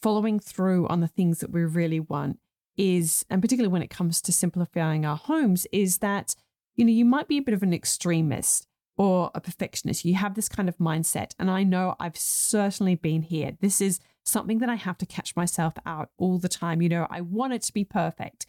following 0.00 0.38
through 0.38 0.86
on 0.88 1.00
the 1.00 1.08
things 1.08 1.40
that 1.40 1.50
we 1.50 1.64
really 1.64 2.00
want 2.00 2.38
is, 2.76 3.24
and 3.28 3.42
particularly 3.42 3.72
when 3.72 3.82
it 3.82 3.90
comes 3.90 4.20
to 4.22 4.32
simplifying 4.32 5.04
our 5.04 5.16
homes, 5.16 5.66
is 5.72 5.98
that, 5.98 6.34
you 6.76 6.84
know, 6.84 6.92
you 6.92 7.04
might 7.04 7.28
be 7.28 7.38
a 7.38 7.42
bit 7.42 7.54
of 7.54 7.62
an 7.62 7.74
extremist 7.74 8.66
or 8.98 9.30
a 9.34 9.40
perfectionist. 9.40 10.04
You 10.04 10.14
have 10.14 10.34
this 10.34 10.48
kind 10.48 10.68
of 10.68 10.76
mindset. 10.78 11.30
And 11.38 11.50
I 11.50 11.62
know 11.62 11.94
I've 12.00 12.16
certainly 12.16 12.96
been 12.96 13.22
here. 13.22 13.56
This 13.60 13.80
is 13.80 14.00
something 14.24 14.58
that 14.58 14.68
I 14.68 14.74
have 14.74 14.98
to 14.98 15.06
catch 15.06 15.36
myself 15.36 15.74
out 15.86 16.10
all 16.18 16.38
the 16.38 16.48
time. 16.48 16.82
You 16.82 16.88
know, 16.88 17.06
I 17.08 17.20
want 17.20 17.54
it 17.54 17.62
to 17.62 17.72
be 17.72 17.84
perfect. 17.84 18.46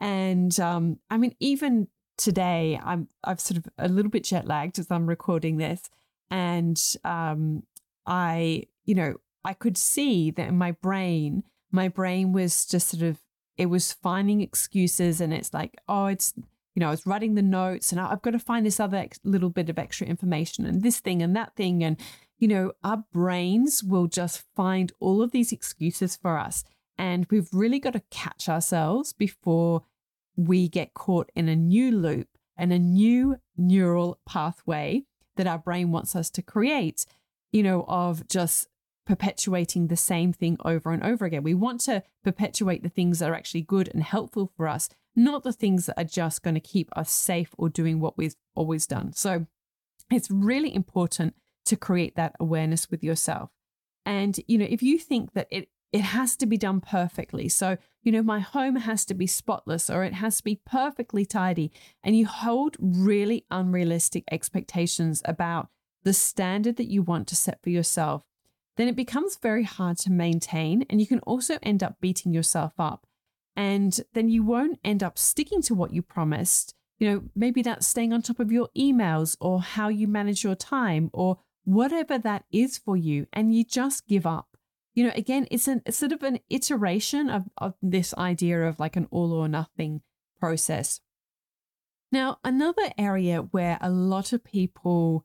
And 0.00 0.58
um, 0.58 0.98
I 1.10 1.18
mean, 1.18 1.36
even 1.38 1.88
today, 2.16 2.80
I'm 2.82 3.08
I've 3.22 3.40
sort 3.40 3.58
of 3.58 3.68
a 3.78 3.88
little 3.88 4.10
bit 4.10 4.24
jet 4.24 4.46
lagged 4.46 4.78
as 4.78 4.90
I'm 4.90 5.06
recording 5.06 5.58
this. 5.58 5.82
And 6.30 6.80
um, 7.04 7.64
I, 8.06 8.64
you 8.86 8.94
know, 8.94 9.16
I 9.44 9.52
could 9.52 9.76
see 9.76 10.30
that 10.30 10.48
in 10.48 10.56
my 10.56 10.72
brain, 10.72 11.44
my 11.70 11.88
brain 11.88 12.32
was 12.32 12.64
just 12.64 12.88
sort 12.88 13.02
of 13.02 13.18
it 13.58 13.66
was 13.66 13.92
finding 13.92 14.40
excuses 14.40 15.20
and 15.20 15.34
it's 15.34 15.52
like, 15.52 15.76
oh, 15.86 16.06
it's 16.06 16.32
you 16.74 16.80
know, 16.80 16.88
I 16.88 16.92
was 16.92 17.06
writing 17.06 17.34
the 17.34 17.42
notes 17.42 17.92
and 17.92 18.00
I've 18.00 18.22
got 18.22 18.30
to 18.30 18.38
find 18.38 18.64
this 18.64 18.80
other 18.80 19.06
little 19.24 19.50
bit 19.50 19.68
of 19.68 19.78
extra 19.78 20.06
information 20.06 20.64
and 20.64 20.82
this 20.82 21.00
thing 21.00 21.22
and 21.22 21.34
that 21.36 21.56
thing. 21.56 21.82
And, 21.82 21.96
you 22.38 22.48
know, 22.48 22.72
our 22.84 23.04
brains 23.12 23.82
will 23.82 24.06
just 24.06 24.44
find 24.54 24.92
all 25.00 25.22
of 25.22 25.32
these 25.32 25.52
excuses 25.52 26.16
for 26.16 26.38
us. 26.38 26.64
And 26.96 27.26
we've 27.30 27.48
really 27.52 27.80
got 27.80 27.94
to 27.94 28.02
catch 28.10 28.48
ourselves 28.48 29.12
before 29.12 29.82
we 30.36 30.68
get 30.68 30.94
caught 30.94 31.30
in 31.34 31.48
a 31.48 31.56
new 31.56 31.90
loop 31.90 32.28
and 32.56 32.72
a 32.72 32.78
new 32.78 33.36
neural 33.56 34.20
pathway 34.26 35.04
that 35.36 35.46
our 35.46 35.58
brain 35.58 35.90
wants 35.90 36.14
us 36.14 36.30
to 36.30 36.42
create, 36.42 37.06
you 37.52 37.62
know, 37.62 37.84
of 37.88 38.28
just 38.28 38.68
perpetuating 39.06 39.88
the 39.88 39.96
same 39.96 40.32
thing 40.32 40.56
over 40.64 40.92
and 40.92 41.02
over 41.02 41.24
again. 41.24 41.42
We 41.42 41.54
want 41.54 41.80
to 41.82 42.02
perpetuate 42.22 42.82
the 42.82 42.88
things 42.88 43.18
that 43.18 43.30
are 43.30 43.34
actually 43.34 43.62
good 43.62 43.90
and 43.92 44.02
helpful 44.02 44.52
for 44.56 44.68
us, 44.68 44.88
not 45.16 45.42
the 45.42 45.52
things 45.52 45.86
that 45.86 45.98
are 45.98 46.04
just 46.04 46.42
going 46.42 46.54
to 46.54 46.60
keep 46.60 46.88
us 46.96 47.12
safe 47.12 47.50
or 47.58 47.68
doing 47.68 48.00
what 48.00 48.16
we've 48.16 48.36
always 48.54 48.86
done. 48.86 49.12
So 49.12 49.46
it's 50.10 50.30
really 50.30 50.74
important 50.74 51.34
to 51.66 51.76
create 51.76 52.16
that 52.16 52.34
awareness 52.40 52.90
with 52.90 53.02
yourself. 53.02 53.50
And, 54.06 54.38
you 54.48 54.58
know, 54.58 54.66
if 54.68 54.82
you 54.82 54.98
think 54.98 55.32
that 55.34 55.48
it, 55.50 55.68
it 55.92 56.00
has 56.00 56.36
to 56.36 56.46
be 56.46 56.56
done 56.56 56.80
perfectly. 56.80 57.48
So, 57.48 57.76
you 58.02 58.12
know, 58.12 58.22
my 58.22 58.40
home 58.40 58.76
has 58.76 59.04
to 59.06 59.14
be 59.14 59.26
spotless 59.26 59.90
or 59.90 60.04
it 60.04 60.14
has 60.14 60.38
to 60.38 60.44
be 60.44 60.60
perfectly 60.64 61.24
tidy. 61.24 61.72
And 62.02 62.16
you 62.16 62.26
hold 62.26 62.76
really 62.78 63.44
unrealistic 63.50 64.24
expectations 64.30 65.22
about 65.24 65.68
the 66.02 66.12
standard 66.12 66.76
that 66.76 66.90
you 66.90 67.02
want 67.02 67.28
to 67.28 67.36
set 67.36 67.62
for 67.62 67.70
yourself, 67.70 68.24
then 68.76 68.88
it 68.88 68.96
becomes 68.96 69.36
very 69.36 69.64
hard 69.64 69.98
to 69.98 70.10
maintain. 70.10 70.86
And 70.88 71.00
you 71.00 71.06
can 71.06 71.20
also 71.20 71.58
end 71.62 71.82
up 71.82 72.00
beating 72.00 72.32
yourself 72.32 72.72
up. 72.78 73.06
And 73.56 74.00
then 74.14 74.28
you 74.28 74.42
won't 74.42 74.78
end 74.84 75.02
up 75.02 75.18
sticking 75.18 75.62
to 75.62 75.74
what 75.74 75.92
you 75.92 76.02
promised. 76.02 76.74
You 76.98 77.10
know, 77.10 77.22
maybe 77.34 77.62
that's 77.62 77.86
staying 77.86 78.12
on 78.12 78.22
top 78.22 78.40
of 78.40 78.52
your 78.52 78.68
emails 78.76 79.36
or 79.40 79.60
how 79.60 79.88
you 79.88 80.06
manage 80.06 80.44
your 80.44 80.54
time 80.54 81.10
or 81.12 81.38
whatever 81.64 82.18
that 82.18 82.44
is 82.52 82.78
for 82.78 82.96
you. 82.96 83.26
And 83.32 83.54
you 83.54 83.64
just 83.64 84.06
give 84.06 84.26
up 84.26 84.50
you 84.94 85.04
know, 85.04 85.12
again, 85.14 85.46
it's 85.50 85.68
it's 85.68 85.96
sort 85.96 86.12
of 86.12 86.22
an 86.22 86.40
iteration 86.50 87.30
of, 87.30 87.44
of 87.58 87.74
this 87.80 88.12
idea 88.14 88.62
of 88.66 88.80
like 88.80 88.96
an 88.96 89.06
all 89.10 89.32
or 89.32 89.48
nothing 89.48 90.02
process. 90.38 91.00
Now, 92.12 92.38
another 92.42 92.90
area 92.98 93.38
where 93.38 93.78
a 93.80 93.88
lot 93.88 94.32
of 94.32 94.42
people, 94.42 95.24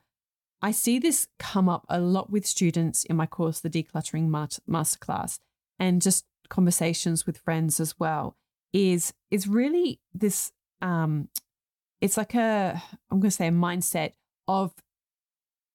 I 0.62 0.72
see 0.72 1.00
this 1.00 1.28
come 1.40 1.68
up 1.68 1.86
a 1.90 2.00
lot 2.00 2.30
with 2.30 2.46
students 2.46 3.04
in 3.06 3.16
my 3.16 3.26
course, 3.26 3.60
the 3.60 3.70
Decluttering 3.70 4.30
Masterclass, 4.70 5.40
and 5.80 6.02
just 6.02 6.26
conversations 6.50 7.26
with 7.26 7.38
friends 7.38 7.80
as 7.80 8.00
well, 8.00 8.36
is 8.74 9.14
is 9.32 9.48
really 9.48 10.00
this. 10.14 10.52
Um, 10.82 11.30
it's 12.02 12.18
like 12.18 12.36
a 12.36 12.82
I'm 13.10 13.20
going 13.20 13.30
to 13.30 13.36
say 13.36 13.48
a 13.48 13.52
mindset 13.52 14.12
of 14.48 14.74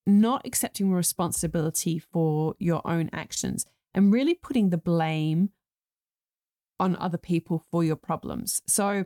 not 0.06 0.46
accepting 0.46 0.92
responsibility 0.92 1.98
for 1.98 2.54
your 2.58 2.82
own 2.84 3.10
actions 3.12 3.66
and 3.94 4.12
really 4.12 4.34
putting 4.34 4.70
the 4.70 4.78
blame 4.78 5.50
on 6.78 6.96
other 6.96 7.18
people 7.18 7.64
for 7.70 7.84
your 7.84 7.96
problems. 7.96 8.62
So 8.66 9.04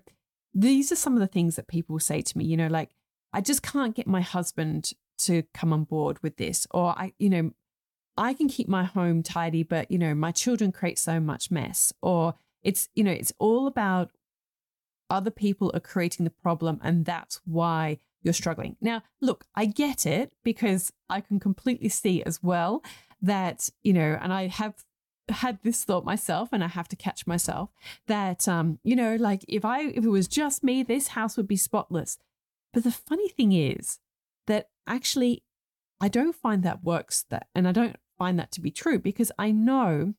these 0.55 0.93
are 0.93 0.97
some 0.97 1.15
of 1.15 1.21
the 1.21 1.27
things 1.27 1.57
that 1.57 1.67
people 1.67 1.99
say 1.99 2.23
to 2.23 2.39
me, 2.39 2.45
you 2.45 2.57
know, 2.57 2.69
like, 2.69 2.91
I 3.33 3.41
just 3.41 3.63
can't 3.63 3.97
get 3.97 4.07
my 4.07 4.21
husband 4.21 4.93
to 5.19 5.43
come 5.53 5.73
on 5.73 5.85
board 5.85 6.23
with 6.23 6.37
this. 6.37 6.67
Or 6.71 6.91
I, 6.91 7.13
you 7.19 7.29
know, 7.29 7.51
I 8.17 8.33
can 8.35 8.49
keep 8.49 8.69
my 8.69 8.85
home 8.85 9.23
tidy, 9.23 9.63
but, 9.63 9.91
you 9.91 9.99
know, 9.99 10.15
my 10.15 10.31
children 10.31 10.73
create 10.73 10.99
so 10.99 11.19
much 11.21 11.51
mess. 11.51 11.93
Or 12.01 12.35
it's, 12.63 12.89
you 12.95 13.05
know, 13.05 13.11
it's 13.11 13.33
all 13.39 13.67
about 13.67 14.11
other 15.11 15.31
people 15.31 15.71
are 15.75 15.81
creating 15.81 16.25
the 16.25 16.31
problem 16.31 16.81
and 16.83 17.05
that's 17.05 17.41
why 17.45 17.99
you're 18.23 18.33
struggling. 18.33 18.77
Now, 18.81 19.03
look, 19.21 19.45
I 19.55 19.67
get 19.67 20.07
it 20.07 20.33
because 20.43 20.93
I 21.11 21.21
can 21.21 21.39
completely 21.39 21.89
see 21.89 22.23
as 22.23 22.43
well 22.43 22.83
that, 23.21 23.69
you 23.83 23.93
know, 23.93 24.19
and 24.21 24.33
I 24.33 24.47
have 24.47 24.85
had 25.29 25.59
this 25.63 25.85
thought 25.85 26.05
myself 26.05 26.51
and 26.53 26.63
I 26.63 26.69
have 26.69 26.89
to 26.89 26.97
catch 26.97 27.27
myself 27.27 27.71
that 28.07 28.47
um 28.47 28.79
you 28.85 28.95
know 28.95 29.17
like 29.17 29.45
if 29.49 29.65
I 29.65 29.85
if 29.85 30.05
it 30.05 30.11
was 30.11 30.29
just 30.29 30.63
me 30.63 30.83
this 30.83 31.09
house 31.09 31.37
would 31.37 31.49
be 31.49 31.57
spotless 31.57 32.19
but 32.75 32.85
the 32.85 32.91
funny 32.91 33.29
thing 33.31 33.53
is 33.53 34.01
that 34.47 34.69
actually 34.87 35.43
I 36.01 36.09
don't 36.09 36.35
find 36.35 36.63
that 36.63 36.85
works 36.85 37.25
that 37.31 37.47
and 37.55 37.67
I 37.67 37.73
don't 37.73 37.97
find 38.19 38.39
that 38.39 38.53
to 38.53 38.61
be 38.61 38.71
true 38.71 38.99
because 38.99 39.31
I 39.39 39.51
know 39.51 40.15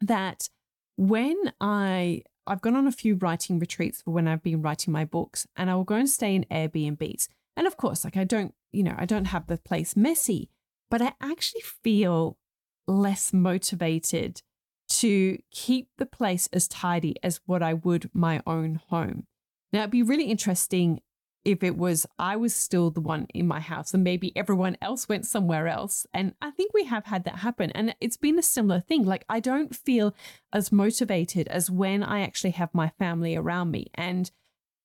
that 0.00 0.48
when 0.96 1.36
I 1.60 2.22
I've 2.46 2.60
gone 2.60 2.76
on 2.76 2.86
a 2.86 2.92
few 2.92 3.14
writing 3.14 3.58
retreats 3.58 4.02
for 4.02 4.10
when 4.10 4.28
I've 4.28 4.42
been 4.42 4.62
writing 4.62 4.92
my 4.92 5.04
books 5.04 5.46
and 5.56 5.70
I 5.70 5.74
will 5.74 5.84
go 5.84 5.94
and 5.94 6.08
stay 6.08 6.34
in 6.34 6.44
Airbnbs 6.50 7.28
and 7.56 7.66
of 7.66 7.76
course 7.76 8.04
like 8.04 8.16
I 8.16 8.24
don't 8.24 8.54
you 8.72 8.82
know 8.82 8.94
I 8.96 9.06
don't 9.06 9.26
have 9.26 9.46
the 9.46 9.58
place 9.58 9.96
messy 9.96 10.50
but 10.90 11.00
I 11.00 11.14
actually 11.20 11.62
feel 11.62 12.38
less 12.86 13.32
motivated 13.32 14.42
to 14.88 15.38
keep 15.50 15.88
the 15.98 16.06
place 16.06 16.48
as 16.52 16.68
tidy 16.68 17.16
as 17.22 17.40
what 17.46 17.62
I 17.62 17.74
would 17.74 18.10
my 18.12 18.42
own 18.46 18.80
home. 18.88 19.26
Now, 19.72 19.80
it'd 19.80 19.90
be 19.90 20.02
really 20.02 20.26
interesting 20.26 21.00
if 21.44 21.62
it 21.62 21.76
was 21.76 22.06
I 22.18 22.36
was 22.36 22.54
still 22.54 22.90
the 22.90 23.00
one 23.00 23.26
in 23.34 23.46
my 23.46 23.60
house 23.60 23.92
and 23.92 24.02
maybe 24.02 24.36
everyone 24.36 24.76
else 24.80 25.08
went 25.08 25.26
somewhere 25.26 25.68
else. 25.68 26.06
And 26.14 26.34
I 26.40 26.50
think 26.50 26.72
we 26.72 26.84
have 26.84 27.04
had 27.06 27.24
that 27.24 27.36
happen. 27.36 27.70
And 27.72 27.94
it's 28.00 28.16
been 28.16 28.38
a 28.38 28.42
similar 28.42 28.80
thing. 28.80 29.04
Like, 29.04 29.24
I 29.28 29.40
don't 29.40 29.74
feel 29.74 30.14
as 30.52 30.72
motivated 30.72 31.48
as 31.48 31.70
when 31.70 32.02
I 32.02 32.20
actually 32.20 32.52
have 32.52 32.70
my 32.72 32.90
family 32.98 33.36
around 33.36 33.70
me. 33.70 33.90
And 33.94 34.30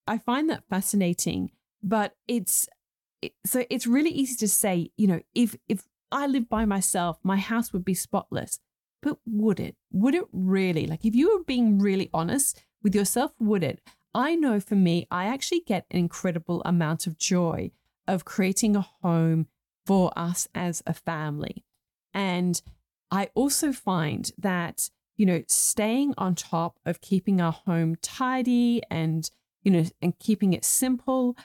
I 0.07 0.17
find 0.17 0.49
that 0.49 0.67
fascinating. 0.69 1.51
But 1.81 2.15
it's 2.27 2.67
so 3.45 3.63
it's 3.69 3.87
really 3.87 4.11
easy 4.11 4.35
to 4.37 4.47
say, 4.47 4.91
you 4.97 5.07
know, 5.07 5.21
if 5.33 5.55
if 5.67 5.87
I 6.11 6.27
lived 6.27 6.49
by 6.49 6.65
myself, 6.65 7.19
my 7.23 7.37
house 7.37 7.71
would 7.71 7.85
be 7.85 7.93
spotless. 7.93 8.59
But 9.01 9.17
would 9.25 9.61
it? 9.61 9.77
Would 9.91 10.15
it 10.15 10.25
really? 10.33 10.85
Like, 10.85 11.05
if 11.05 11.15
you 11.15 11.37
were 11.37 11.43
being 11.45 11.79
really 11.79 12.09
honest 12.13 12.61
with 12.83 12.93
yourself, 12.93 13.31
would 13.39 13.63
it? 13.63 13.81
I 14.19 14.35
know 14.35 14.59
for 14.59 14.75
me, 14.75 15.07
I 15.09 15.27
actually 15.27 15.61
get 15.61 15.85
an 15.89 15.97
incredible 15.97 16.61
amount 16.65 17.07
of 17.07 17.17
joy 17.17 17.71
of 18.05 18.25
creating 18.25 18.75
a 18.75 18.81
home 18.81 19.47
for 19.85 20.11
us 20.13 20.45
as 20.53 20.83
a 20.85 20.93
family. 20.93 21.63
And 22.13 22.61
I 23.09 23.29
also 23.33 23.71
find 23.71 24.29
that, 24.37 24.89
you 25.15 25.25
know, 25.25 25.43
staying 25.47 26.15
on 26.17 26.35
top 26.35 26.79
of 26.85 26.99
keeping 26.99 27.39
our 27.39 27.53
home 27.53 27.95
tidy 28.01 28.81
and, 28.91 29.31
you 29.63 29.71
know, 29.71 29.85
and 30.01 30.19
keeping 30.19 30.51
it 30.51 30.65
simple 30.65 31.37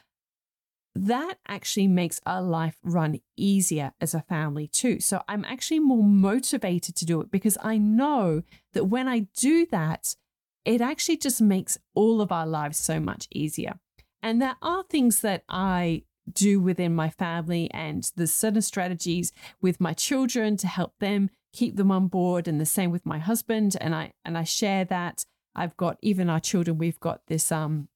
that 0.97 1.39
actually 1.49 1.89
makes 1.89 2.21
our 2.25 2.43
life 2.43 2.79
run 2.83 3.21
easier 3.37 3.93
as 4.01 4.15
a 4.15 4.21
family 4.23 4.69
too. 4.69 5.01
So 5.01 5.23
I'm 5.29 5.45
actually 5.45 5.81
more 5.81 6.05
motivated 6.05 6.95
to 6.97 7.05
do 7.05 7.21
it 7.21 7.31
because 7.31 7.59
I 7.63 7.79
know 7.79 8.43
that 8.73 8.85
when 8.85 9.09
I 9.09 9.27
do 9.37 9.67
that, 9.67 10.15
it 10.64 10.81
actually 10.81 11.16
just 11.16 11.40
makes 11.40 11.79
all 11.94 12.20
of 12.20 12.33
our 12.33 12.46
lives 12.46 12.79
so 12.79 13.00
much 13.00 13.29
easier. 13.31 13.79
And 14.22 14.40
there 14.40 14.57
are 14.62 14.83
things 14.85 15.20
that 15.20 15.44
I 15.48 16.05
do 16.33 16.61
within 16.61 16.94
my 16.94 17.11
family, 17.11 17.70
and 17.72 18.11
there's 18.16 18.35
certain 18.35 18.62
strategies 18.62 19.33
with 19.61 19.81
my 19.81 19.92
children 19.92 20.57
to 20.59 20.66
help 20.66 20.94
them 20.98 21.29
keep 21.53 21.77
them 21.77 21.90
on 21.90 22.09
board, 22.09 22.48
and 22.48 22.61
the 22.61 22.66
same 22.66 22.90
with 22.90 23.05
my 23.05 23.18
husband. 23.18 23.77
And 23.81 23.94
I 23.94 24.12
and 24.24 24.38
I 24.38 24.44
share 24.44 24.85
that. 24.87 25.24
I've 25.55 25.77
got 25.77 25.98
even 26.03 26.31
our 26.31 26.40
children. 26.40 26.79
We've 26.79 27.00
got 27.00 27.20
this 27.27 27.53
um 27.53 27.88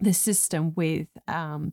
this 0.00 0.18
system 0.18 0.74
with 0.74 1.08
um 1.28 1.72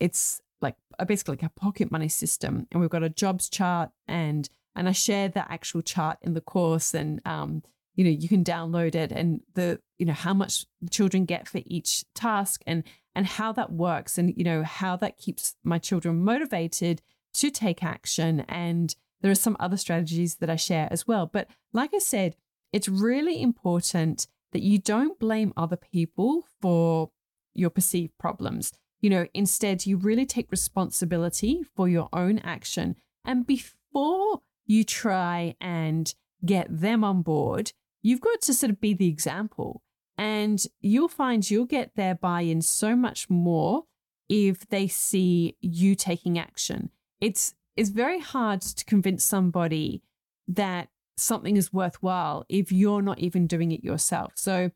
it's 0.00 0.40
like 0.60 0.76
basically 1.06 1.34
like 1.34 1.44
a 1.44 1.60
pocket 1.60 1.92
money 1.92 2.08
system, 2.08 2.66
and 2.72 2.80
we've 2.80 2.90
got 2.90 3.04
a 3.04 3.08
jobs 3.08 3.48
chart 3.48 3.90
and 4.08 4.48
and 4.76 4.88
I 4.88 4.92
share 4.92 5.28
the 5.28 5.50
actual 5.50 5.82
chart 5.82 6.18
in 6.22 6.34
the 6.34 6.40
course, 6.40 6.94
and 6.94 7.20
um, 7.24 7.62
you 7.94 8.04
know 8.04 8.10
you 8.10 8.28
can 8.28 8.44
download 8.44 8.94
it 8.94 9.12
and 9.12 9.40
the 9.54 9.80
you 9.98 10.06
know 10.06 10.12
how 10.12 10.34
much 10.34 10.66
children 10.90 11.24
get 11.24 11.48
for 11.48 11.60
each 11.66 12.04
task 12.14 12.62
and 12.66 12.82
and 13.14 13.26
how 13.26 13.52
that 13.52 13.72
works 13.72 14.18
and 14.18 14.34
you 14.36 14.44
know 14.44 14.62
how 14.62 14.96
that 14.96 15.16
keeps 15.18 15.54
my 15.62 15.78
children 15.78 16.22
motivated 16.22 17.00
to 17.34 17.50
take 17.50 17.82
action. 17.82 18.40
And 18.48 18.94
there 19.20 19.30
are 19.30 19.36
some 19.36 19.56
other 19.58 19.76
strategies 19.76 20.36
that 20.36 20.50
I 20.50 20.56
share 20.56 20.88
as 20.90 21.06
well. 21.06 21.26
But 21.26 21.48
like 21.72 21.90
I 21.94 21.98
said 21.98 22.36
it's 22.72 22.88
really 22.88 23.40
important 23.40 24.26
that 24.50 24.62
you 24.62 24.78
don't 24.78 25.16
blame 25.20 25.52
other 25.56 25.76
people 25.76 26.42
for 26.60 27.10
your 27.54 27.70
perceived 27.70 28.18
problems. 28.18 28.72
You 29.00 29.10
know, 29.10 29.26
instead, 29.32 29.86
you 29.86 29.96
really 29.96 30.26
take 30.26 30.50
responsibility 30.50 31.62
for 31.76 31.88
your 31.88 32.08
own 32.12 32.40
action. 32.40 32.96
And 33.24 33.46
before 33.46 34.40
you 34.66 34.82
try 34.82 35.54
and 35.60 36.12
get 36.44 36.66
them 36.68 37.04
on 37.04 37.22
board, 37.22 37.72
you've 38.04 38.20
got 38.20 38.40
to 38.42 38.54
sort 38.54 38.70
of 38.70 38.80
be 38.80 38.94
the 38.94 39.08
example. 39.08 39.82
And 40.16 40.64
you'll 40.80 41.08
find 41.08 41.50
you'll 41.50 41.64
get 41.64 41.96
their 41.96 42.14
buy 42.14 42.42
in 42.42 42.62
so 42.62 42.94
much 42.94 43.28
more 43.28 43.84
if 44.28 44.68
they 44.68 44.86
see 44.86 45.56
you 45.60 45.96
taking 45.96 46.38
action. 46.38 46.90
It's 47.20 47.54
it's 47.76 47.90
very 47.90 48.20
hard 48.20 48.60
to 48.60 48.84
convince 48.84 49.24
somebody 49.24 50.02
that 50.46 50.88
something 51.16 51.56
is 51.56 51.72
worthwhile 51.72 52.44
if 52.48 52.70
you're 52.70 53.02
not 53.02 53.18
even 53.18 53.48
doing 53.48 53.72
it 53.72 53.82
yourself. 53.82 54.34
So 54.36 54.70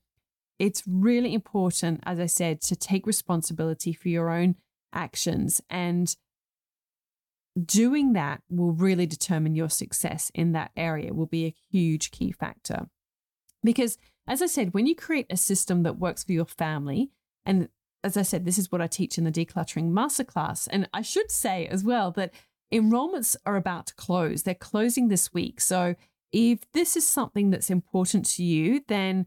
it's 0.58 0.82
really 0.88 1.34
important, 1.34 2.00
as 2.04 2.18
I 2.18 2.26
said, 2.26 2.60
to 2.62 2.74
take 2.74 3.06
responsibility 3.06 3.92
for 3.92 4.08
your 4.08 4.30
own 4.30 4.56
actions. 4.92 5.60
And 5.70 6.14
doing 7.64 8.14
that 8.14 8.42
will 8.50 8.72
really 8.72 9.06
determine 9.06 9.54
your 9.54 9.70
success 9.70 10.32
in 10.34 10.50
that 10.52 10.72
area, 10.76 11.14
will 11.14 11.26
be 11.26 11.46
a 11.46 11.54
huge 11.70 12.10
key 12.10 12.32
factor. 12.32 12.88
Because, 13.62 13.98
as 14.26 14.42
I 14.42 14.46
said, 14.46 14.74
when 14.74 14.86
you 14.86 14.94
create 14.94 15.26
a 15.30 15.36
system 15.36 15.82
that 15.82 15.98
works 15.98 16.24
for 16.24 16.32
your 16.32 16.44
family, 16.44 17.10
and 17.44 17.68
as 18.04 18.16
I 18.16 18.22
said, 18.22 18.44
this 18.44 18.58
is 18.58 18.70
what 18.70 18.80
I 18.80 18.86
teach 18.86 19.18
in 19.18 19.24
the 19.24 19.32
decluttering 19.32 19.90
masterclass. 19.90 20.68
And 20.70 20.88
I 20.92 21.02
should 21.02 21.30
say 21.30 21.66
as 21.66 21.84
well 21.84 22.10
that 22.12 22.32
enrollments 22.72 23.36
are 23.44 23.56
about 23.56 23.88
to 23.88 23.94
close, 23.94 24.42
they're 24.42 24.54
closing 24.54 25.08
this 25.08 25.32
week. 25.32 25.60
So, 25.60 25.94
if 26.30 26.60
this 26.72 26.96
is 26.96 27.08
something 27.08 27.50
that's 27.50 27.70
important 27.70 28.26
to 28.26 28.42
you, 28.42 28.84
then 28.86 29.26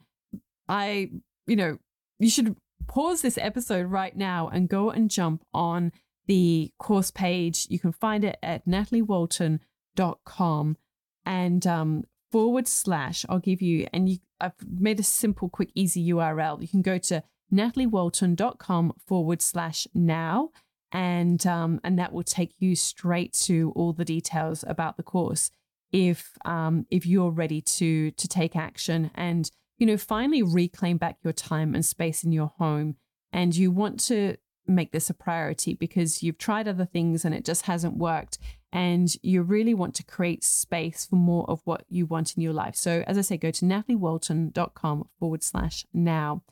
I, 0.68 1.10
you 1.48 1.56
know, 1.56 1.80
you 2.20 2.30
should 2.30 2.56
pause 2.88 3.22
this 3.22 3.40
episode 3.40 3.88
right 3.88 4.16
now 4.16 4.50
and 4.50 4.70
go 4.70 4.92
and 4.92 5.10
jump 5.10 5.44
on 5.54 5.92
the 6.28 6.72
course 6.78 7.10
page. 7.10 7.66
You 7.70 7.80
can 7.80 7.92
find 7.92 8.24
it 8.24 8.38
at 8.44 8.68
nataliewalton.com 8.68 10.78
and 11.26 11.68
um, 11.68 12.04
forward 12.32 12.68
slash, 12.68 13.26
I'll 13.30 13.40
give 13.40 13.62
you, 13.62 13.88
and 13.94 14.10
you, 14.10 14.18
I've 14.40 14.54
made 14.68 15.00
a 15.00 15.04
simple, 15.04 15.50
quick, 15.50 15.72
easy 15.76 16.10
URL. 16.10 16.62
You 16.62 16.68
can 16.68 16.82
go 16.82 16.98
to 16.98 17.24
nataliewalton.com 17.54 18.94
forward 19.06 19.42
slash 19.42 19.88
now. 19.94 20.50
And 20.94 21.48
um, 21.48 21.80
and 21.86 21.98
that 22.00 22.12
will 22.12 22.24
take 22.24 22.54
you 22.60 22.76
straight 22.76 23.32
to 23.46 23.72
all 23.78 23.94
the 23.94 24.04
details 24.04 24.66
about 24.68 24.98
the 24.98 25.04
course 25.04 25.50
if 25.92 26.38
um, 26.46 26.86
if 26.90 27.06
you're 27.06 27.32
ready 27.32 27.62
to 27.62 28.12
to 28.12 28.28
take 28.28 28.56
action 28.56 29.12
and 29.16 29.52
you 29.78 29.86
know 29.86 29.98
finally 29.98 30.42
reclaim 30.42 30.98
back 30.98 31.18
your 31.24 31.34
time 31.34 31.76
and 31.76 31.86
space 31.86 32.24
in 32.24 32.32
your 32.32 32.52
home 32.58 32.96
and 33.32 33.56
you 33.56 33.72
want 33.72 34.00
to 34.00 34.36
make 34.68 34.92
this 34.92 35.10
a 35.10 35.14
priority 35.14 35.74
because 35.74 36.22
you've 36.22 36.38
tried 36.38 36.68
other 36.68 36.86
things 36.86 37.26
and 37.26 37.34
it 37.34 37.44
just 37.44 37.66
hasn't 37.66 37.98
worked 37.98 38.38
and 38.74 39.14
you 39.22 39.42
really 39.42 39.74
want 39.74 39.96
to 39.96 40.04
create 40.04 40.44
space 40.44 41.06
for 41.06 41.18
more 41.18 41.50
of 41.50 41.62
what 41.66 41.84
you 41.90 42.06
want 42.06 42.36
in 42.36 42.42
your 42.42 42.54
life. 42.54 42.76
So, 42.76 43.04
as 43.06 43.18
I 43.18 43.22
say, 43.22 43.38
go 43.38 43.52
to 43.52 43.66
nataliewalton.com 43.66 45.10
forward 45.20 45.44
slash 45.44 45.86
now. 45.94 46.44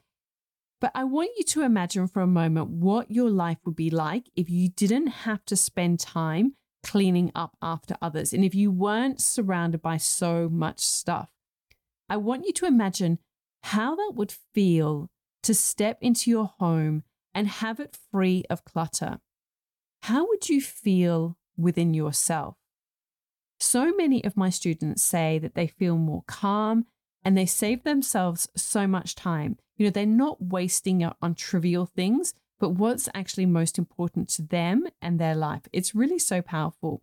But 0.82 0.91
I 0.95 1.03
want 1.03 1.32
you 1.38 1.43
to 1.43 1.63
imagine 1.63 2.08
for 2.08 2.21
a 2.21 2.27
moment 2.27 2.69
what 2.69 3.12
your 3.12 3.29
life 3.29 3.58
would 3.65 3.75
be 3.75 3.89
like 3.89 4.29
if 4.36 4.49
you 4.49 4.69
didn't 4.69 5.08
have 5.08 5.43
to 5.45 5.55
spend 5.55 5.99
time 5.99 6.53
cleaning 6.84 7.32
up 7.36 7.58
after 7.62 7.97
others 8.01 8.32
and 8.32 8.45
if 8.45 8.55
you 8.55 8.71
weren't 8.71 9.21
surrounded 9.21 9.82
by 9.82 9.97
so 9.97 10.47
much 10.49 10.79
stuff. 10.79 11.29
I 12.10 12.17
want 12.17 12.45
you 12.45 12.53
to 12.53 12.65
imagine 12.65 13.19
how 13.63 13.95
that 13.95 14.13
would 14.15 14.34
feel 14.53 15.10
to 15.43 15.53
step 15.53 15.97
into 16.01 16.29
your 16.29 16.53
home 16.60 17.03
and 17.34 17.47
have 17.47 17.79
it 17.79 17.97
free 18.12 18.43
of 18.49 18.65
clutter. 18.65 19.19
How 20.03 20.27
would 20.27 20.49
you 20.49 20.62
feel 20.62 21.38
within 21.60 21.93
yourself? 21.93 22.56
So 23.60 23.93
many 23.95 24.24
of 24.24 24.38
my 24.38 24.50
students 24.50 25.04
say 25.04 25.38
that 25.39 25.54
they 25.56 25.67
feel 25.67 25.98
more 25.98 26.24
calm 26.28 26.86
and 27.24 27.38
they 27.38 27.45
save 27.45 27.84
themselves 27.84 28.48
so 28.56 28.88
much 28.88 29.15
time. 29.15 29.58
You 29.78 29.86
know, 29.86 29.91
they're 29.91 30.06
not 30.06 30.41
wasting 30.41 31.04
on 31.22 31.36
trivial 31.36 31.86
things, 31.86 32.34
but 32.60 32.69
what's 32.69 33.10
actually 33.13 33.45
most 33.45 33.78
important 33.78 34.30
to 34.30 34.41
them 34.41 34.88
and 35.02 35.19
their 35.19 35.36
life. 35.36 35.63
It's 35.74 35.95
really 35.95 36.19
so 36.19 36.41
powerful 36.41 37.02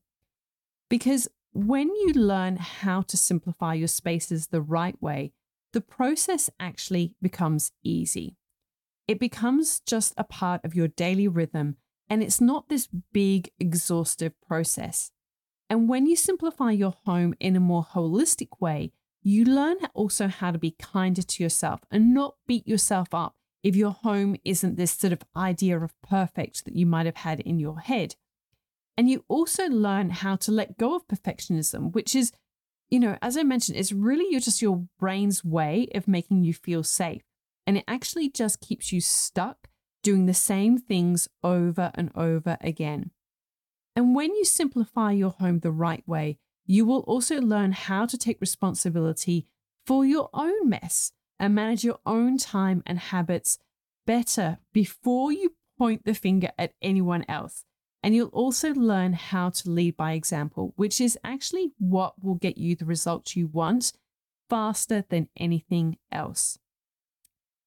because 0.88 1.28
when 1.52 1.88
you 1.88 2.12
learn 2.14 2.56
how 2.56 3.02
to 3.02 3.16
simplify 3.16 3.74
your 3.74 3.88
spaces 3.88 4.48
the 4.48 4.60
right 4.60 5.00
way, 5.02 5.32
the 5.72 5.80
process 5.80 6.48
actually 6.60 7.14
becomes 7.20 7.72
easy. 7.82 8.36
It 9.08 9.18
becomes 9.18 9.80
just 9.80 10.14
a 10.16 10.24
part 10.24 10.64
of 10.64 10.74
your 10.74 10.88
daily 10.88 11.28
rhythm, 11.28 11.76
and 12.08 12.22
it's 12.22 12.40
not 12.40 12.68
this 12.68 12.88
big, 13.12 13.50
exhaustive 13.58 14.32
process. 14.46 15.10
And 15.68 15.88
when 15.88 16.06
you 16.06 16.16
simplify 16.16 16.70
your 16.70 16.94
home 17.04 17.34
in 17.40 17.56
a 17.56 17.60
more 17.60 17.84
holistic 17.84 18.60
way, 18.60 18.92
you 19.22 19.44
learn 19.44 19.78
also 19.92 20.28
how 20.28 20.52
to 20.52 20.58
be 20.58 20.70
kinder 20.70 21.22
to 21.22 21.42
yourself 21.42 21.80
and 21.90 22.14
not 22.14 22.36
beat 22.46 22.66
yourself 22.68 23.12
up 23.12 23.34
if 23.64 23.74
your 23.74 23.90
home 23.90 24.36
isn't 24.44 24.76
this 24.76 24.92
sort 24.92 25.12
of 25.12 25.24
idea 25.36 25.80
of 25.80 26.00
perfect 26.00 26.64
that 26.64 26.76
you 26.76 26.86
might 26.86 27.06
have 27.06 27.16
had 27.16 27.40
in 27.40 27.58
your 27.58 27.80
head. 27.80 28.14
And 28.96 29.10
you 29.10 29.24
also 29.26 29.66
learn 29.66 30.10
how 30.10 30.36
to 30.36 30.52
let 30.52 30.78
go 30.78 30.94
of 30.94 31.08
perfectionism, 31.08 31.92
which 31.92 32.14
is, 32.14 32.30
you 32.88 33.00
know, 33.00 33.18
as 33.20 33.36
I 33.36 33.42
mentioned, 33.42 33.76
it's 33.76 33.90
really 33.90 34.38
just 34.38 34.62
your 34.62 34.86
brain's 35.00 35.44
way 35.44 35.88
of 35.94 36.06
making 36.06 36.44
you 36.44 36.54
feel 36.54 36.84
safe. 36.84 37.22
And 37.66 37.76
it 37.76 37.84
actually 37.88 38.30
just 38.30 38.60
keeps 38.60 38.92
you 38.92 39.00
stuck 39.00 39.68
doing 40.06 40.26
the 40.26 40.32
same 40.52 40.78
things 40.78 41.28
over 41.42 41.90
and 41.96 42.12
over 42.14 42.56
again. 42.60 43.10
And 43.96 44.14
when 44.14 44.32
you 44.36 44.44
simplify 44.44 45.10
your 45.10 45.32
home 45.32 45.58
the 45.58 45.72
right 45.72 46.06
way, 46.06 46.38
you 46.64 46.86
will 46.86 47.00
also 47.00 47.40
learn 47.40 47.72
how 47.72 48.06
to 48.06 48.16
take 48.16 48.40
responsibility 48.40 49.48
for 49.84 50.04
your 50.04 50.30
own 50.32 50.68
mess 50.68 51.10
and 51.40 51.56
manage 51.56 51.82
your 51.82 51.98
own 52.06 52.38
time 52.38 52.84
and 52.86 53.00
habits 53.00 53.58
better 54.06 54.58
before 54.72 55.32
you 55.32 55.56
point 55.76 56.04
the 56.04 56.14
finger 56.14 56.50
at 56.56 56.74
anyone 56.80 57.24
else. 57.28 57.64
And 58.00 58.14
you'll 58.14 58.28
also 58.28 58.72
learn 58.74 59.14
how 59.14 59.50
to 59.50 59.70
lead 59.70 59.96
by 59.96 60.12
example, 60.12 60.72
which 60.76 61.00
is 61.00 61.18
actually 61.24 61.72
what 61.80 62.14
will 62.22 62.36
get 62.36 62.58
you 62.58 62.76
the 62.76 62.84
results 62.84 63.34
you 63.34 63.48
want 63.48 63.92
faster 64.48 65.04
than 65.08 65.30
anything 65.36 65.96
else. 66.12 66.60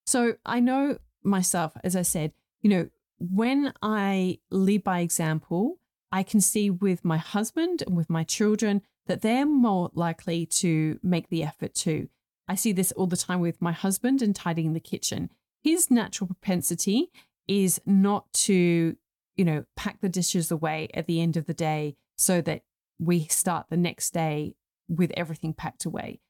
So 0.06 0.36
I 0.46 0.62
know 0.62 1.00
myself, 1.24 1.74
as 1.84 1.96
I 1.96 2.02
said, 2.02 2.34
you 2.62 2.70
know, 2.70 2.90
when 3.20 3.74
I 3.82 4.40
lead 4.50 4.84
by 4.84 5.00
example, 5.00 5.80
I 6.12 6.24
can 6.24 6.42
see 6.42 6.70
with 6.70 7.06
my 7.06 7.18
husband 7.18 7.84
and 7.86 7.96
with 7.96 8.10
my 8.10 8.24
children 8.24 8.82
that 9.08 9.22
they're 9.22 9.46
more 9.46 9.90
likely 9.94 10.46
to 10.46 11.00
make 11.04 11.30
the 11.30 11.44
effort 11.44 11.74
too. 11.76 12.10
I 12.48 12.56
see 12.56 12.72
this 12.72 12.92
all 12.94 13.08
the 13.08 13.18
time 13.18 13.42
with 13.42 13.62
my 13.62 13.72
husband 13.72 14.22
and 14.22 14.36
tidying 14.36 14.74
the 14.74 14.80
kitchen. 14.80 15.30
His 15.62 15.92
natural 15.92 16.28
propensity 16.28 17.10
is 17.48 17.82
not 17.86 18.32
to, 18.34 18.96
you 19.36 19.46
know, 19.46 19.66
pack 19.76 20.02
the 20.02 20.10
dishes 20.10 20.52
away 20.52 20.90
at 20.94 21.06
the 21.08 21.22
end 21.22 21.38
of 21.38 21.46
the 21.46 21.54
day 21.54 21.96
so 22.18 22.42
that 22.42 22.64
we 23.00 23.26
start 23.26 23.68
the 23.70 23.78
next 23.78 24.14
day 24.14 24.56
with 24.88 25.12
everything 25.16 25.54
packed 25.54 25.86
away. 25.86 26.22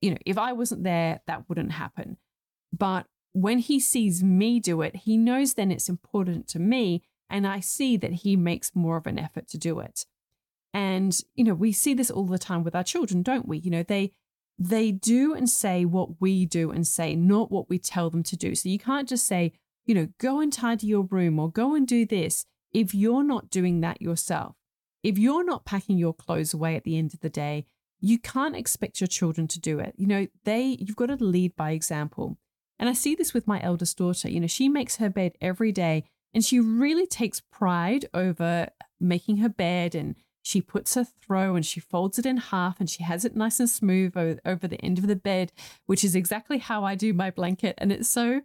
You 0.00 0.10
know, 0.10 0.18
if 0.24 0.38
I 0.38 0.52
wasn't 0.52 0.84
there, 0.84 1.20
that 1.26 1.48
wouldn't 1.48 1.72
happen. 1.72 2.16
But 2.76 3.06
when 3.36 3.58
he 3.58 3.78
sees 3.78 4.24
me 4.24 4.58
do 4.60 4.80
it, 4.80 4.96
he 4.96 5.18
knows 5.18 5.54
then 5.54 5.70
it's 5.70 5.90
important 5.90 6.48
to 6.48 6.58
me. 6.58 7.02
And 7.28 7.46
I 7.46 7.60
see 7.60 7.98
that 7.98 8.12
he 8.12 8.34
makes 8.34 8.74
more 8.74 8.96
of 8.96 9.06
an 9.06 9.18
effort 9.18 9.46
to 9.48 9.58
do 9.58 9.78
it. 9.80 10.06
And, 10.72 11.18
you 11.34 11.44
know, 11.44 11.52
we 11.52 11.70
see 11.72 11.92
this 11.92 12.10
all 12.10 12.24
the 12.24 12.38
time 12.38 12.64
with 12.64 12.74
our 12.74 12.84
children, 12.84 13.22
don't 13.22 13.46
we? 13.46 13.58
You 13.58 13.70
know, 13.70 13.82
they, 13.82 14.12
they 14.58 14.90
do 14.90 15.34
and 15.34 15.50
say 15.50 15.84
what 15.84 16.18
we 16.18 16.46
do 16.46 16.70
and 16.70 16.86
say, 16.86 17.14
not 17.14 17.52
what 17.52 17.68
we 17.68 17.78
tell 17.78 18.08
them 18.08 18.22
to 18.22 18.36
do. 18.36 18.54
So 18.54 18.70
you 18.70 18.78
can't 18.78 19.08
just 19.08 19.26
say, 19.26 19.52
you 19.84 19.94
know, 19.94 20.08
go 20.18 20.40
and 20.40 20.50
tidy 20.50 20.86
your 20.86 21.02
room 21.02 21.38
or 21.38 21.50
go 21.50 21.74
and 21.74 21.86
do 21.86 22.06
this 22.06 22.46
if 22.72 22.94
you're 22.94 23.24
not 23.24 23.50
doing 23.50 23.80
that 23.80 24.00
yourself. 24.00 24.54
If 25.02 25.18
you're 25.18 25.44
not 25.44 25.66
packing 25.66 25.98
your 25.98 26.14
clothes 26.14 26.54
away 26.54 26.74
at 26.74 26.84
the 26.84 26.96
end 26.96 27.12
of 27.12 27.20
the 27.20 27.28
day, 27.28 27.66
you 28.00 28.18
can't 28.18 28.56
expect 28.56 29.00
your 29.00 29.08
children 29.08 29.46
to 29.48 29.60
do 29.60 29.78
it. 29.78 29.94
You 29.96 30.06
know, 30.06 30.26
they 30.44 30.78
you've 30.80 30.96
got 30.96 31.06
to 31.06 31.22
lead 31.22 31.54
by 31.54 31.72
example. 31.72 32.38
And 32.78 32.88
I 32.88 32.92
see 32.92 33.14
this 33.14 33.32
with 33.32 33.46
my 33.46 33.60
eldest 33.62 33.98
daughter. 33.98 34.28
You 34.28 34.40
know, 34.40 34.46
she 34.46 34.68
makes 34.68 34.96
her 34.96 35.08
bed 35.08 35.32
every 35.40 35.72
day 35.72 36.04
and 36.34 36.44
she 36.44 36.60
really 36.60 37.06
takes 37.06 37.40
pride 37.40 38.06
over 38.12 38.68
making 39.00 39.38
her 39.38 39.48
bed 39.48 39.94
and 39.94 40.16
she 40.42 40.60
puts 40.60 40.94
her 40.94 41.04
throw 41.04 41.56
and 41.56 41.66
she 41.66 41.80
folds 41.80 42.18
it 42.18 42.26
in 42.26 42.36
half 42.36 42.78
and 42.78 42.88
she 42.88 43.02
has 43.02 43.24
it 43.24 43.34
nice 43.34 43.58
and 43.58 43.68
smooth 43.68 44.16
over, 44.16 44.38
over 44.44 44.68
the 44.68 44.80
end 44.80 44.98
of 44.98 45.08
the 45.08 45.16
bed, 45.16 45.50
which 45.86 46.04
is 46.04 46.14
exactly 46.14 46.58
how 46.58 46.84
I 46.84 46.94
do 46.94 47.12
my 47.12 47.30
blanket. 47.30 47.74
And 47.78 47.90
it's 47.90 48.08
so 48.08 48.42